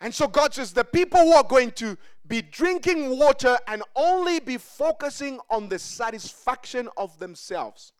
[0.00, 4.40] And so God says the people who are going to be drinking water and only
[4.40, 7.92] be focusing on the satisfaction of themselves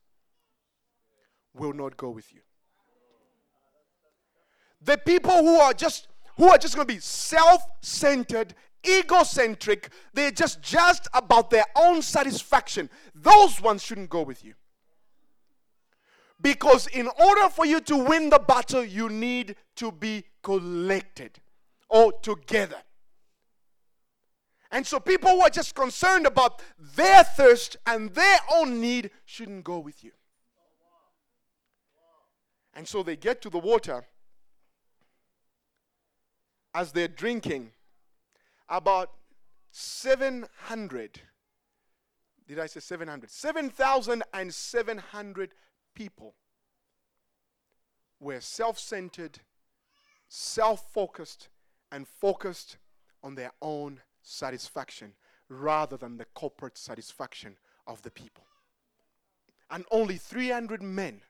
[1.53, 2.41] will not go with you.
[4.83, 8.55] The people who are just who are just going to be self-centered,
[8.87, 12.89] egocentric, they're just just about their own satisfaction.
[13.13, 14.55] Those ones shouldn't go with you.
[16.41, 21.39] Because in order for you to win the battle, you need to be collected
[21.87, 22.81] or together.
[24.71, 29.63] And so people who are just concerned about their thirst and their own need shouldn't
[29.63, 30.11] go with you.
[32.73, 34.03] And so they get to the water
[36.73, 37.71] as they're drinking.
[38.69, 39.11] About
[39.71, 41.21] 700,
[42.47, 43.29] did I say 700?
[43.29, 45.53] 7,700
[45.93, 46.35] people
[48.19, 49.39] were self centered,
[50.27, 51.49] self focused,
[51.91, 52.77] and focused
[53.21, 55.13] on their own satisfaction
[55.49, 58.45] rather than the corporate satisfaction of the people.
[59.69, 61.21] And only 300 men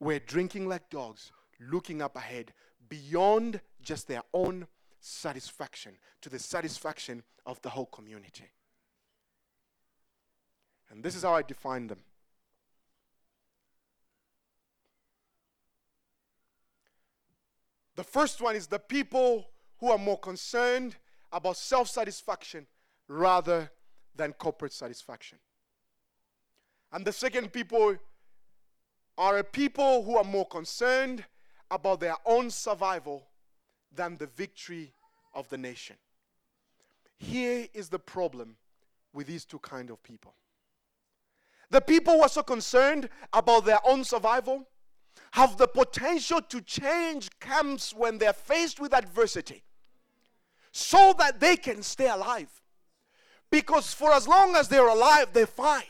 [0.00, 2.52] were drinking like dogs, looking up ahead
[2.88, 4.66] beyond just their own
[5.00, 8.50] satisfaction to the satisfaction of the whole community.
[10.90, 11.98] And this is how I define them.
[17.96, 19.46] The first one is the people
[19.78, 20.96] who are more concerned
[21.32, 22.66] about self satisfaction
[23.08, 23.70] rather
[24.16, 25.38] than corporate satisfaction.
[26.92, 27.96] And the second people
[29.18, 31.24] are a people who are more concerned
[31.70, 33.26] about their own survival
[33.94, 34.92] than the victory
[35.34, 35.96] of the nation.
[37.16, 38.56] Here is the problem
[39.12, 40.34] with these two kind of people.
[41.70, 44.66] The people who are so concerned about their own survival
[45.32, 49.62] have the potential to change camps when they're faced with adversity
[50.72, 52.50] so that they can stay alive.
[53.50, 55.82] Because for as long as they're alive, they're fine.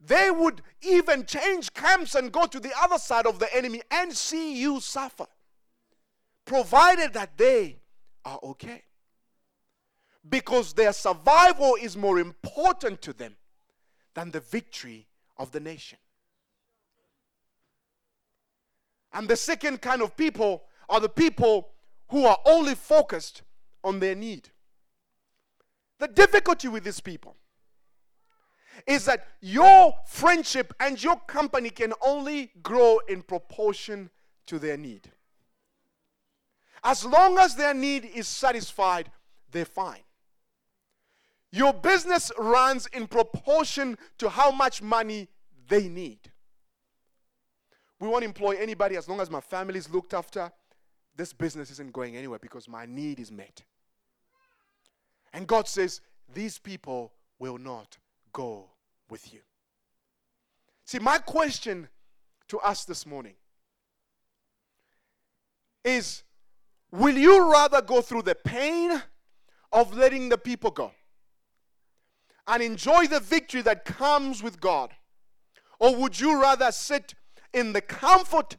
[0.00, 4.12] They would even change camps and go to the other side of the enemy and
[4.12, 5.26] see you suffer,
[6.46, 7.80] provided that they
[8.24, 8.84] are okay.
[10.28, 13.36] Because their survival is more important to them
[14.14, 15.98] than the victory of the nation.
[19.12, 21.70] And the second kind of people are the people
[22.08, 23.42] who are only focused
[23.84, 24.48] on their need.
[25.98, 27.36] The difficulty with these people
[28.86, 34.10] is that your friendship and your company can only grow in proportion
[34.46, 35.10] to their need.
[36.82, 39.10] As long as their need is satisfied,
[39.50, 40.00] they're fine.
[41.52, 45.28] Your business runs in proportion to how much money
[45.68, 46.30] they need.
[47.98, 50.50] We won't employ anybody as long as my family is looked after.
[51.16, 53.62] This business isn't going anywhere because my need is met.
[55.32, 56.00] And God says,
[56.32, 57.98] These people will not
[58.32, 58.69] go
[59.10, 59.40] with you.
[60.84, 61.88] See, my question
[62.48, 63.34] to us this morning
[65.84, 66.22] is
[66.92, 69.00] Will you rather go through the pain
[69.72, 70.90] of letting the people go
[72.48, 74.90] and enjoy the victory that comes with God?
[75.78, 77.14] Or would you rather sit
[77.54, 78.56] in the comfort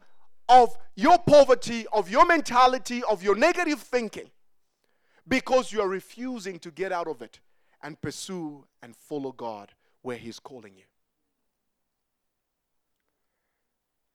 [0.48, 4.30] of your poverty, of your mentality, of your negative thinking,
[5.28, 7.40] because you are refusing to get out of it
[7.82, 9.72] and pursue and follow God
[10.02, 10.84] where He's calling you.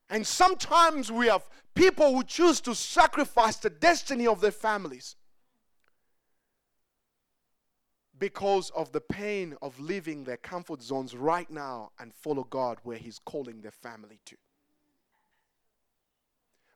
[0.09, 5.17] And sometimes we have people who choose to sacrifice the destiny of their families
[8.19, 12.97] because of the pain of leaving their comfort zones right now and follow God where
[12.97, 14.35] He's calling their family to.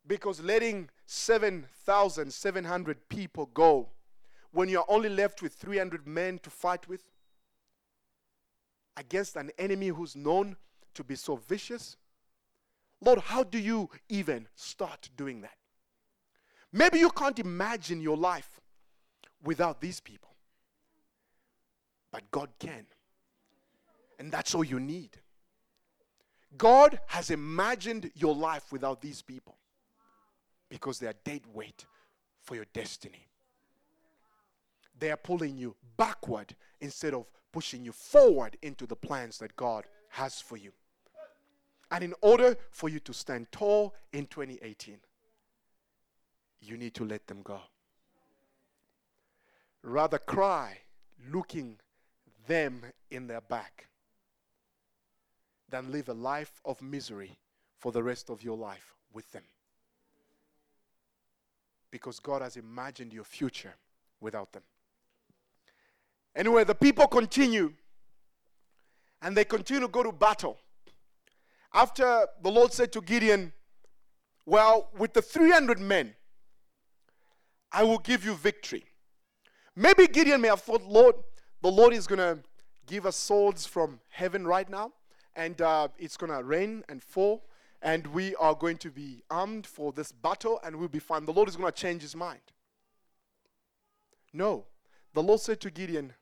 [0.05, 3.89] Because letting 7,700 people go
[4.51, 7.10] when you're only left with 300 men to fight with
[8.97, 10.55] against an enemy who's known
[10.93, 11.97] to be so vicious?
[13.01, 15.55] Lord, how do you even start doing that?
[16.71, 18.61] Maybe you can't imagine your life
[19.43, 20.29] without these people.
[22.11, 22.85] But God can.
[24.19, 25.17] And that's all you need.
[26.57, 29.57] God has imagined your life without these people
[30.69, 31.85] because they are dead weight
[32.41, 33.27] for your destiny.
[35.01, 39.85] They are pulling you backward instead of pushing you forward into the plans that God
[40.09, 40.71] has for you.
[41.89, 44.99] And in order for you to stand tall in 2018,
[46.61, 47.59] you need to let them go.
[49.81, 50.77] Rather cry
[51.31, 51.77] looking
[52.45, 53.87] them in their back
[55.67, 57.39] than live a life of misery
[57.75, 59.43] for the rest of your life with them
[61.89, 63.73] because God has imagined your future
[64.19, 64.61] without them.
[66.35, 67.73] Anyway, the people continue
[69.21, 70.57] and they continue to go to battle.
[71.73, 73.53] After the Lord said to Gideon,
[74.45, 76.15] Well, with the 300 men,
[77.71, 78.83] I will give you victory.
[79.75, 81.15] Maybe Gideon may have thought, Lord,
[81.61, 82.39] the Lord is going to
[82.87, 84.91] give us swords from heaven right now,
[85.35, 87.45] and uh, it's going to rain and fall,
[87.81, 91.25] and we are going to be armed for this battle and we'll be fine.
[91.25, 92.41] The Lord is going to change his mind.
[94.33, 94.65] No.
[95.13, 96.13] The Lord said to Gideon,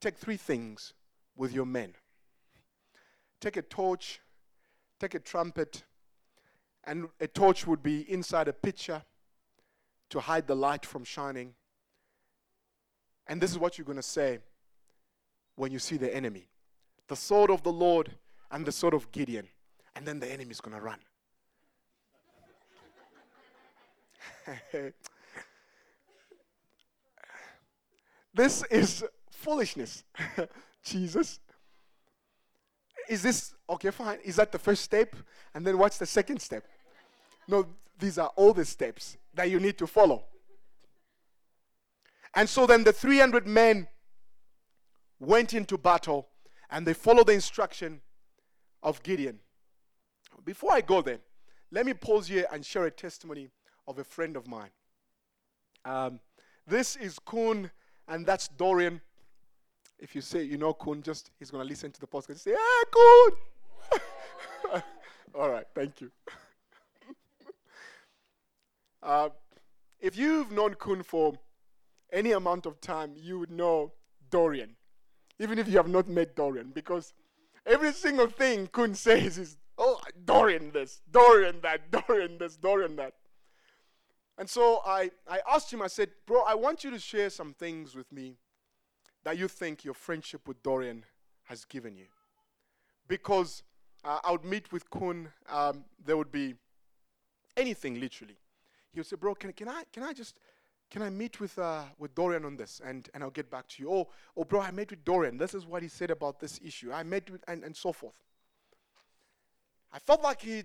[0.00, 0.94] Take three things
[1.36, 1.94] with your men
[3.40, 4.20] take a torch,
[4.98, 5.82] take a trumpet,
[6.84, 9.02] and a torch would be inside a pitcher
[10.10, 11.54] to hide the light from shining.
[13.26, 14.38] And this is what you're going to say
[15.56, 16.46] when you see the enemy
[17.08, 18.12] the sword of the Lord
[18.52, 19.48] and the sword of Gideon
[19.96, 21.00] and then the enemy is going to run.
[28.32, 29.04] this is
[29.40, 30.04] foolishness.
[30.84, 31.40] Jesus.
[33.08, 33.90] Is this okay?
[33.90, 34.18] Fine.
[34.24, 35.16] Is that the first step?
[35.54, 36.64] And then what's the second step?
[37.48, 37.66] No,
[37.98, 40.24] these are all the steps that you need to follow.
[42.34, 43.88] And so then the 300 men
[45.18, 46.28] went into battle
[46.70, 48.00] and they follow the instruction
[48.82, 49.40] of Gideon.
[50.44, 51.18] Before I go there,
[51.72, 53.50] let me pause here and share a testimony
[53.88, 54.70] of a friend of mine.
[55.84, 56.20] Um,
[56.66, 57.70] this is Kuhn,
[58.06, 59.00] and that's Dorian.
[60.00, 62.52] If you say you know Kun, just he's going to listen to the podcast say,
[62.52, 63.98] Hey,
[64.72, 64.82] Kun!
[65.34, 66.10] All right, thank you.
[69.02, 69.28] uh,
[70.00, 71.34] if you've known Kun for
[72.12, 73.92] any amount of time, you would know
[74.30, 74.74] Dorian,
[75.38, 77.12] even if you have not met Dorian, because
[77.66, 83.12] every single thing Kun says is, oh, Dorian this, Dorian that, Dorian this, Dorian that.
[84.38, 87.52] And so I, I asked him, I said, bro, I want you to share some
[87.52, 88.36] things with me
[89.24, 91.04] that you think your friendship with Dorian
[91.44, 92.06] has given you.
[93.08, 93.62] Because
[94.04, 96.54] uh, I would meet with Kun, um, there would be
[97.56, 98.38] anything literally.
[98.92, 100.36] He would say, bro, can, can, I, can I just
[100.90, 103.82] can I meet with, uh, with Dorian on this and, and I'll get back to
[103.82, 103.92] you?
[103.92, 105.38] Oh, oh, bro, I met with Dorian.
[105.38, 106.92] This is what he said about this issue.
[106.92, 108.16] I met with, and, and so forth.
[109.92, 110.64] I felt like he,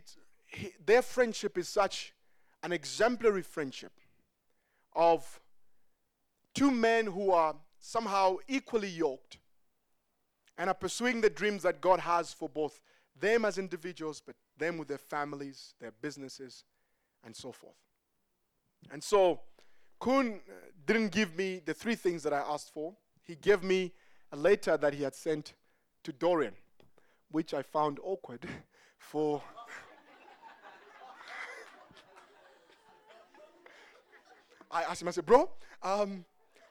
[0.83, 2.13] their friendship is such
[2.63, 3.91] an exemplary friendship
[4.95, 5.39] of
[6.55, 9.37] two men who are somehow equally yoked
[10.57, 12.81] and are pursuing the dreams that God has for both
[13.19, 16.63] them as individuals, but them with their families, their businesses,
[17.23, 17.75] and so forth.
[18.91, 19.41] And so,
[19.99, 20.53] Kun uh,
[20.85, 22.95] didn't give me the three things that I asked for.
[23.23, 23.93] He gave me
[24.31, 25.53] a letter that he had sent
[26.03, 26.55] to Dorian,
[27.29, 28.47] which I found awkward
[28.97, 29.43] for.
[34.71, 35.49] I asked him, I said, Bro,
[35.83, 36.25] um,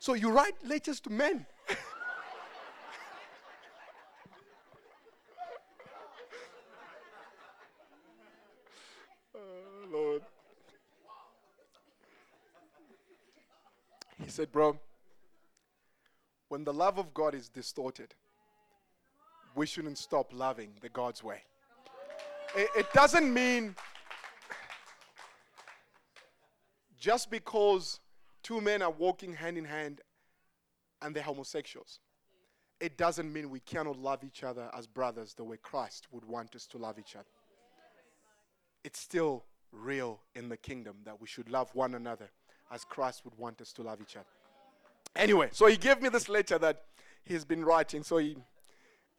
[0.05, 1.47] so you write letters to men?
[9.97, 10.21] Oh,
[14.21, 14.77] he said, Bro,
[16.49, 18.13] when the love of God is distorted,
[19.55, 21.45] we shouldn't stop loving the God's way.
[22.57, 23.77] It, it doesn't mean
[26.99, 28.01] just because
[28.45, 30.01] two men are walking hand in hand
[31.03, 31.99] and they're homosexuals,
[32.79, 36.55] it doesn't mean we cannot love each other as brothers the way Christ would want
[36.55, 37.27] us to love each other.
[38.85, 42.31] It's still real in the kingdom that we should love one another
[42.71, 44.27] as Christ would want us to love each other.
[45.17, 46.83] Anyway, so he gave me this letter that
[47.25, 48.03] he's been writing.
[48.03, 48.37] So he,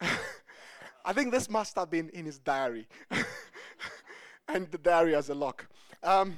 [1.04, 2.86] I think this must have been in his diary.
[4.48, 5.66] and the diary has a lock.
[6.02, 6.36] Um,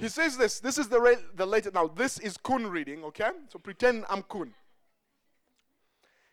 [0.00, 0.60] he says this.
[0.60, 1.70] This is the, re- the letter.
[1.72, 3.30] Now, this is Kun reading, okay?
[3.48, 4.54] So pretend I'm Kun.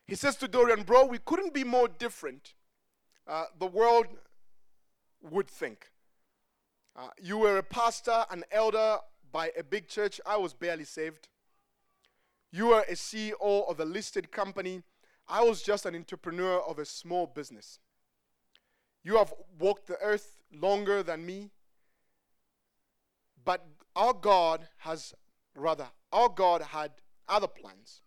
[0.05, 2.53] He says to Dorian, Bro, we couldn't be more different.
[3.27, 4.07] Uh, the world
[5.21, 5.91] would think.
[6.95, 8.97] Uh, you were a pastor, an elder
[9.31, 10.21] by a big church.
[10.25, 11.27] I was barely saved.
[12.51, 14.81] You were a CEO of a listed company.
[15.27, 17.79] I was just an entrepreneur of a small business.
[19.03, 21.51] You have walked the earth longer than me.
[23.47, 25.13] But our God has,
[25.55, 26.91] rather, our God had
[27.29, 28.01] other plans.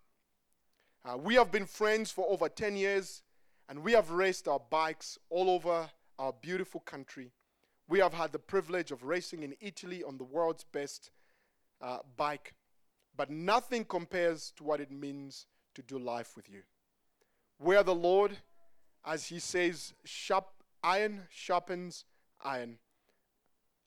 [1.03, 3.22] Uh, we have been friends for over 10 years,
[3.66, 5.88] and we have raced our bikes all over
[6.18, 7.32] our beautiful country.
[7.88, 11.11] We have had the privilege of racing in Italy on the world's best
[11.80, 12.53] uh, bike,
[13.16, 16.61] but nothing compares to what it means to do life with you.
[17.57, 18.36] Where the Lord,
[19.07, 20.49] as He says, sharp,
[20.84, 22.05] iron sharpens
[22.45, 22.76] iron,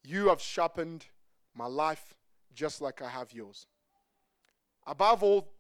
[0.04, 1.06] you have sharpened
[1.56, 2.14] my life
[2.54, 3.66] just like I have yours.
[4.86, 5.52] Above all,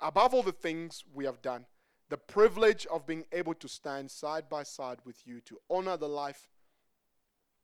[0.00, 1.64] above all the things we have done,
[2.08, 6.08] the privilege of being able to stand side by side with you to honor the
[6.08, 6.48] life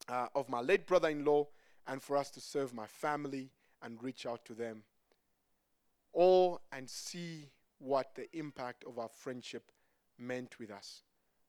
[0.09, 1.47] uh, of my late brother in law
[1.89, 3.51] and for us to serve my family
[3.83, 4.83] and reach out to them.
[6.13, 9.71] All and see what the impact of our friendship
[10.19, 11.03] meant with us.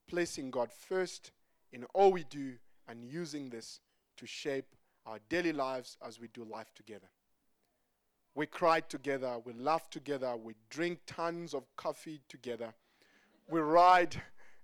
[0.07, 1.31] Placing God first
[1.71, 2.53] in all we do
[2.87, 3.79] and using this
[4.17, 4.75] to shape
[5.07, 7.07] our daily lives as we do life together.
[8.35, 12.73] We cry together, we laugh together, we drink tons of coffee together,
[13.49, 14.15] we ride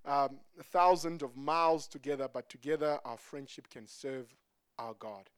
[0.06, 4.28] um, thousands of miles together, but together our friendship can serve
[4.78, 5.30] our God,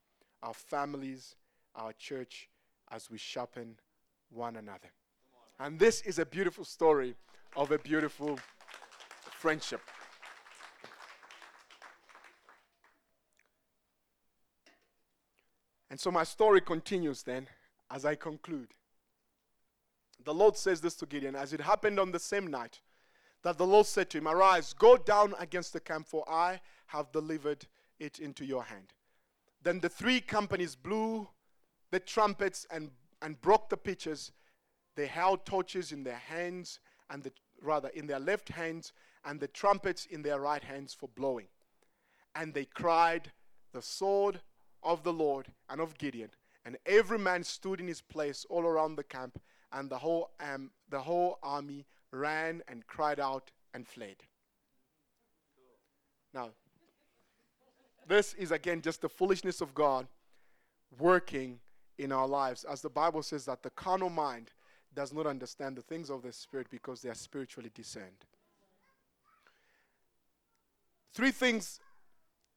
[0.43, 1.35] our families,
[1.75, 2.49] our church
[2.91, 3.77] as we sharpen
[4.31, 4.89] one another.
[5.59, 7.15] And this is a beautiful story
[7.55, 8.39] of a beautiful
[9.31, 9.81] friendship.
[15.95, 17.47] And so my story continues then
[17.89, 18.73] as I conclude.
[20.25, 22.81] The Lord says this to Gideon as it happened on the same night
[23.43, 27.13] that the Lord said to him, Arise, go down against the camp, for I have
[27.13, 27.65] delivered
[27.97, 28.91] it into your hand.
[29.63, 31.29] Then the three companies blew
[31.91, 32.91] the trumpets and,
[33.21, 34.33] and broke the pitchers
[34.97, 37.31] they held torches in their hands, and the,
[37.61, 38.91] rather in their left hands,
[39.23, 41.47] and the trumpets in their right hands for blowing.
[42.35, 43.31] And they cried,
[43.71, 44.41] The sword
[44.85, 46.29] of the Lord and of Gideon.
[46.63, 49.41] And every man stood in his place all around the camp,
[49.73, 54.15] and the whole, um, the whole army ran and cried out and fled.
[56.33, 56.51] Now,
[58.07, 60.07] this is again just the foolishness of God
[60.97, 61.59] working
[61.97, 62.63] in our lives.
[62.63, 64.51] As the Bible says that the carnal mind
[64.93, 68.25] does not understand the things of the Spirit because they are spiritually discerned.
[71.13, 71.79] Three things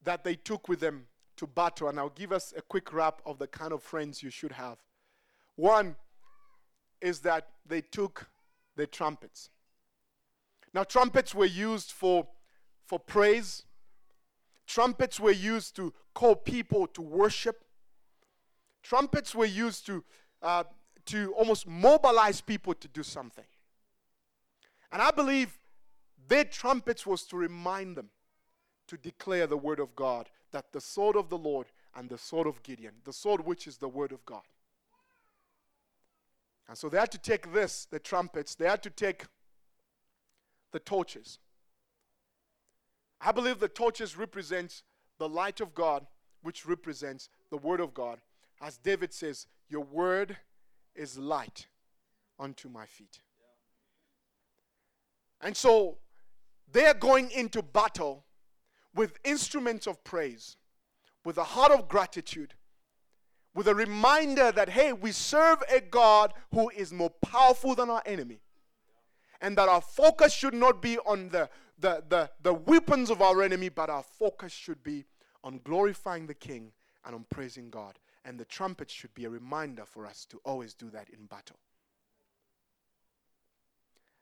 [0.05, 1.07] that they took with them
[1.39, 4.31] to battle, and I'll give us a quick wrap of the kind of friends you
[4.31, 4.79] should have.
[5.57, 5.97] One
[7.01, 8.29] is that they took
[8.77, 9.51] the trumpets.
[10.75, 12.27] Now, trumpets were used for,
[12.87, 13.65] for praise,
[14.67, 17.65] trumpets were used to call people to worship,
[18.83, 20.05] trumpets were used to,
[20.43, 20.65] uh,
[21.07, 23.45] to almost mobilize people to do something.
[24.93, 25.59] And I believe
[26.29, 28.11] their trumpets was to remind them
[28.89, 32.47] to declare the word of God, that the sword of the Lord and the sword
[32.47, 34.43] of Gideon, the sword which is the word of God.
[36.69, 39.25] And so they had to take this, the trumpets, they had to take
[40.73, 41.39] the torches.
[43.21, 44.83] I believe the torches represents
[45.19, 46.07] the light of God,
[46.43, 48.21] which represents the word of God.
[48.61, 50.37] As David says, Your word
[50.95, 51.67] is light
[52.39, 53.21] unto my feet.
[55.41, 55.99] And so
[56.71, 58.25] they are going into battle
[58.99, 60.57] with instruments of praise,
[61.25, 62.55] with a heart of gratitude,
[63.55, 68.03] with a reminder that, hey, we serve a God who is more powerful than our
[68.05, 68.41] enemy.
[69.41, 73.41] And that our focus should not be on the, the, the, the weapons of our
[73.41, 75.05] enemy, but our focus should be
[75.45, 76.73] on glorifying the King
[77.07, 78.01] and on praising God.
[78.25, 81.61] And the trumpet should be a reminder for us to always do that in battle.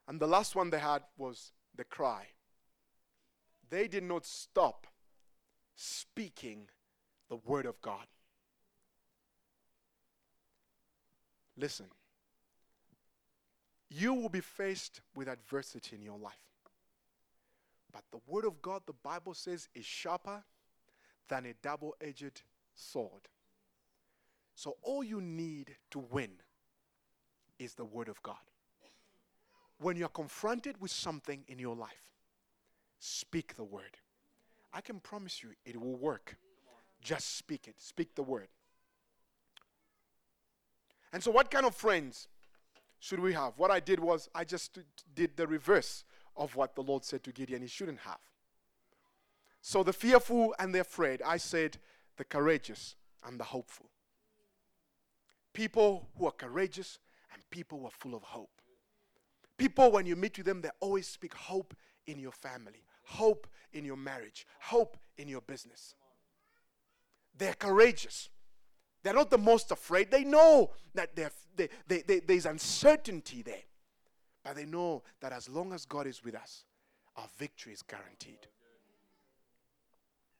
[0.07, 2.27] And the last one they had was the cry
[3.69, 4.87] they did not stop
[5.75, 6.67] speaking
[7.29, 8.05] the word of God.
[11.57, 11.87] Listen,
[13.89, 16.33] you will be faced with adversity in your life.
[17.91, 20.43] But the word of God, the Bible says, is sharper
[21.29, 22.41] than a double edged
[22.75, 23.27] sword.
[24.55, 26.31] So all you need to win
[27.59, 28.35] is the word of God.
[29.79, 32.06] When you're confronted with something in your life,
[32.99, 33.97] Speak the word.
[34.73, 36.37] I can promise you it will work.
[37.01, 37.75] Just speak it.
[37.77, 38.47] Speak the word.
[41.13, 42.27] And so, what kind of friends
[42.99, 43.53] should we have?
[43.57, 44.77] What I did was I just
[45.15, 46.03] did the reverse
[46.35, 48.19] of what the Lord said to Gideon he shouldn't have.
[49.61, 51.77] So, the fearful and the afraid, I said
[52.17, 52.95] the courageous
[53.25, 53.89] and the hopeful.
[55.53, 56.99] People who are courageous
[57.33, 58.61] and people who are full of hope.
[59.57, 61.75] People, when you meet with them, they always speak hope
[62.05, 65.95] in your family, hope in your marriage, hope in your business.
[67.37, 68.29] They're courageous.
[69.03, 70.11] They're not the most afraid.
[70.11, 73.63] They know that they, they, they, there's uncertainty there.
[74.43, 76.63] But they know that as long as God is with us,
[77.15, 78.47] our victory is guaranteed.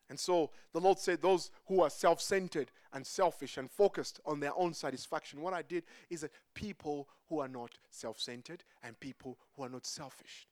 [0.09, 4.39] And so the Lord said, Those who are self centered and selfish and focused on
[4.39, 8.97] their own satisfaction, what I did is that people who are not self centered and
[8.99, 10.46] people who are not selfish.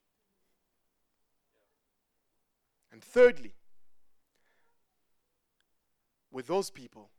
[2.95, 3.51] And thirdly,
[6.31, 7.09] with those people,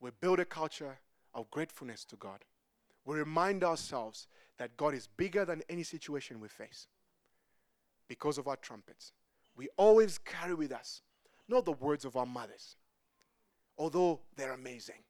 [0.00, 0.98] we build a culture
[1.32, 2.44] of gratefulness to God.
[3.06, 6.88] We remind ourselves that God is bigger than any situation we face
[8.06, 9.14] because of our trumpets.
[9.56, 11.00] We always carry with us
[11.48, 12.76] not the words of our mothers,
[13.78, 15.04] although they're amazing,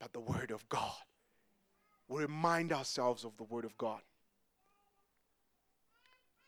[0.00, 1.04] but the Word of God.
[2.08, 4.00] We remind ourselves of the Word of God.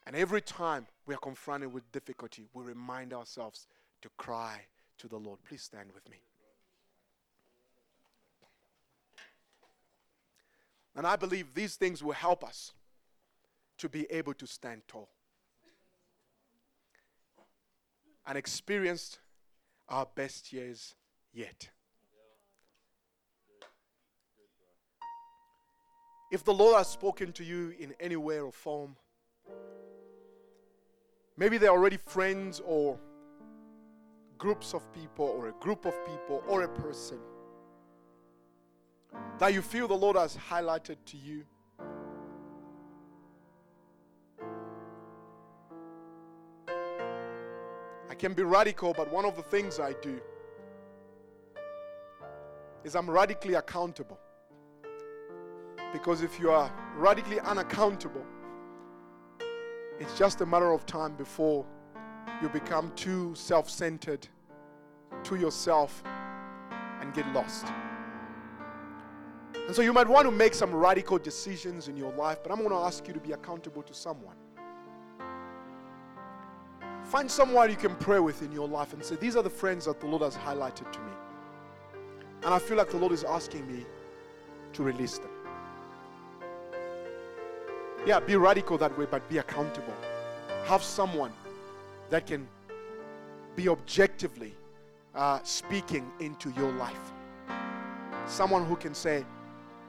[0.07, 3.67] And every time we are confronted with difficulty, we remind ourselves
[4.03, 4.61] to cry
[4.99, 5.41] to the Lord.
[5.49, 6.19] Please stand with me.
[10.95, 12.73] And I believe these things will help us
[13.79, 15.09] to be able to stand tall
[18.27, 19.19] and experience
[19.89, 20.95] our best years
[21.35, 21.69] yet.
[26.33, 28.97] If the Lord has spoken to you in any way or form,
[31.37, 32.99] Maybe they're already friends or
[34.39, 37.19] groups of people or a group of people or a person
[39.39, 41.45] that you feel the Lord has highlighted to you.
[48.09, 50.19] I can be radical, but one of the things I do
[52.83, 54.19] is I'm radically accountable.
[55.93, 58.25] Because if you are radically unaccountable,
[59.99, 61.65] it's just a matter of time before
[62.43, 64.27] you become too self centered
[65.25, 66.03] to yourself
[67.01, 67.67] and get lost.
[69.67, 72.59] And so you might want to make some radical decisions in your life, but I'm
[72.59, 74.37] going to ask you to be accountable to someone.
[77.05, 79.87] Find someone you can pray with in your life and say, These are the friends
[79.87, 81.13] that the Lord has highlighted to me.
[82.43, 83.87] And I feel like the Lord is asking me
[84.73, 85.31] to release them.
[88.07, 89.95] Yeah, be radical that way, but be accountable.
[90.67, 91.33] Have someone
[92.09, 92.47] that can
[93.57, 94.55] be objectively
[95.17, 97.13] uh, speaking into your life.
[98.27, 99.25] Someone who can say,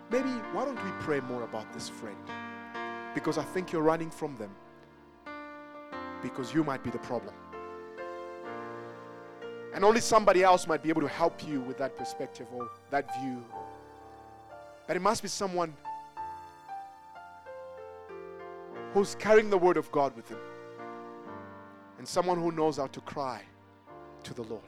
[0.10, 2.18] maybe why don't we pray more about this friend?
[3.14, 4.50] Because I think you're running from them.
[6.24, 7.36] Because you might be the problem.
[9.76, 13.14] And only somebody else might be able to help you with that perspective or that
[13.20, 13.44] view.
[14.88, 15.76] But it must be someone
[18.94, 20.40] who's carrying the word of God with him.
[21.98, 23.42] And someone who knows how to cry
[24.24, 24.64] to the Lord.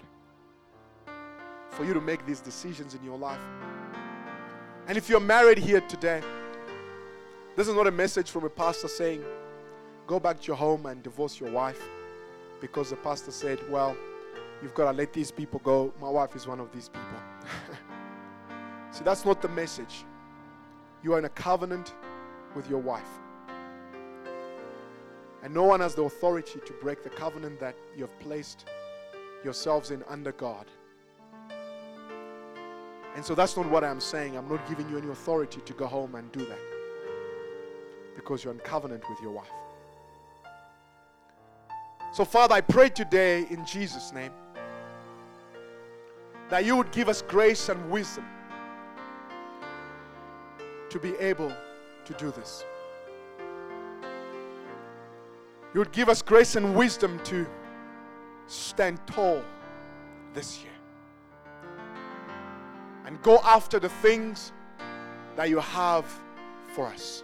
[1.69, 3.41] For you to make these decisions in your life.
[4.87, 6.21] And if you're married here today,
[7.55, 9.23] this is not a message from a pastor saying,
[10.07, 11.81] go back to your home and divorce your wife
[12.59, 13.95] because the pastor said, well,
[14.61, 15.93] you've got to let these people go.
[16.01, 17.09] My wife is one of these people.
[18.91, 20.05] See, that's not the message.
[21.03, 21.93] You are in a covenant
[22.55, 23.19] with your wife.
[25.43, 28.67] And no one has the authority to break the covenant that you have placed
[29.43, 30.65] yourselves in under God.
[33.15, 34.37] And so that's not what I'm saying.
[34.37, 36.59] I'm not giving you any authority to go home and do that
[38.15, 39.47] because you're in covenant with your wife.
[42.11, 44.31] So, Father, I pray today in Jesus' name
[46.49, 48.25] that you would give us grace and wisdom
[50.89, 51.53] to be able
[52.05, 52.65] to do this.
[55.73, 57.45] You would give us grace and wisdom to
[58.47, 59.43] stand tall
[60.33, 60.71] this year
[63.05, 64.51] and go after the things
[65.35, 66.05] that you have
[66.73, 67.23] for us,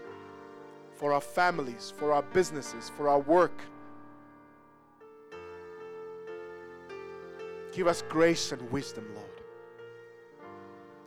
[0.94, 3.60] for our families, for our businesses, for our work.
[7.72, 9.42] Give us grace and wisdom, Lord.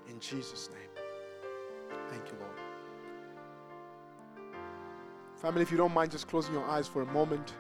[0.09, 1.07] In Jesus' name.
[2.09, 2.48] Thank you, Lord.
[5.41, 7.55] Family, if you don't mind just closing your eyes for a moment,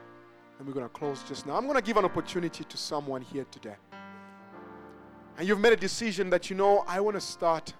[0.58, 1.56] and we're going to close just now.
[1.56, 3.76] I'm going to give an opportunity to someone here today.
[5.38, 7.72] And you've made a decision that you know, I want to start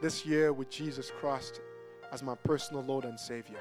[0.00, 1.60] this year with Jesus Christ
[2.12, 3.58] as my personal Lord and Savior.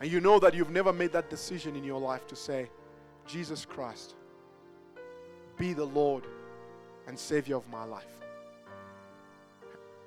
[0.00, 2.68] And you know that you've never made that decision in your life to say,
[3.24, 4.16] Jesus Christ,
[5.56, 6.24] be the Lord
[7.06, 8.18] and Savior of my life.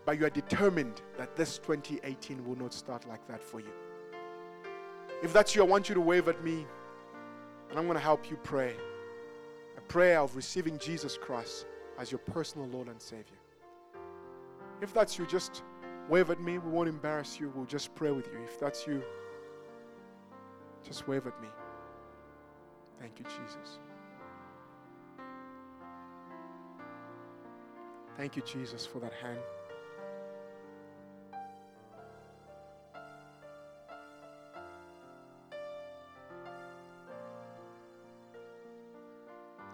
[0.05, 3.71] But you are determined that this 2018 will not start like that for you.
[5.21, 6.65] If that's you, I want you to wave at me
[7.69, 8.75] and I'm going to help you pray
[9.77, 11.65] a prayer of receiving Jesus Christ
[11.99, 13.37] as your personal Lord and Savior.
[14.81, 15.63] If that's you, just
[16.09, 16.57] wave at me.
[16.57, 17.51] We won't embarrass you.
[17.55, 18.39] We'll just pray with you.
[18.43, 19.03] If that's you,
[20.83, 21.47] just wave at me.
[22.99, 23.79] Thank you, Jesus.
[28.17, 29.39] Thank you, Jesus, for that hand.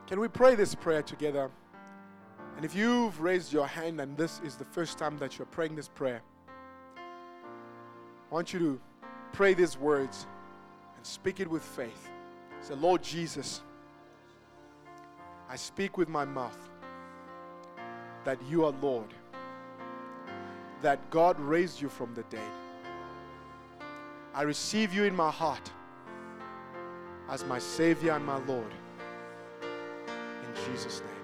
[0.08, 1.52] Can we pray this prayer together?
[2.56, 5.76] And if you've raised your hand and this is the first time that you're praying
[5.76, 6.22] this prayer,
[6.96, 8.80] I want you to
[9.34, 10.26] pray these words
[10.96, 12.10] and speak it with faith.
[12.62, 13.62] Say, Lord Jesus,
[15.50, 16.58] I speak with my mouth
[18.24, 19.14] that you are Lord,
[20.82, 22.52] that God raised you from the dead.
[24.34, 25.70] I receive you in my heart
[27.30, 28.74] as my Savior and my Lord.
[30.66, 31.17] Jesus' name.